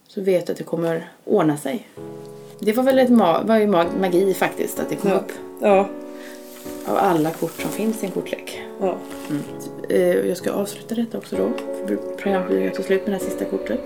Så 0.08 0.22
vet 0.22 0.46
du 0.48 0.52
att 0.52 0.58
det 0.58 0.64
kommer 0.64 1.12
ordna 1.26 1.58
sig. 1.58 1.88
Det 2.60 2.74
var 2.74 2.84
väl 2.84 3.00
ett 3.00 3.10
ma- 3.10 3.48
var 3.48 3.58
ju 3.58 3.68
mag- 3.68 4.00
magi 4.00 4.34
faktiskt 4.34 4.80
att 4.80 4.90
det 4.90 4.96
kom 4.96 5.10
Ja. 5.12 5.18
upp. 5.20 5.32
Ja. 5.62 5.90
Av 6.86 6.98
alla 6.98 7.32
kort 7.32 7.62
som 7.62 7.72
finns 7.72 8.04
i 8.04 8.06
en 8.06 8.12
kortlek. 8.12 8.62
ja. 8.82 8.96
Eh, 9.90 10.00
Jag 10.28 10.38
ska 10.38 10.52
avsluta 10.52 10.96
detta 10.96 11.18
också 11.18 11.36
då. 11.36 11.50
Programmet 12.18 12.76
till 12.76 12.84
slut 12.84 13.02
med 13.08 13.14
det 13.16 13.24
här 13.24 13.30
sista 13.30 13.46
kortet. 13.46 13.80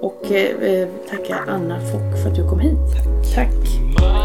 Och 0.00 0.32
eh, 0.32 0.72
eh, 0.72 0.88
tacka 1.10 1.36
Anna 1.48 1.80
Fock 1.80 2.22
för 2.22 2.30
att 2.30 2.36
du 2.36 2.48
kom 2.48 2.58
hit. 2.60 2.78
Tack. 3.34 3.54
My 4.00 4.17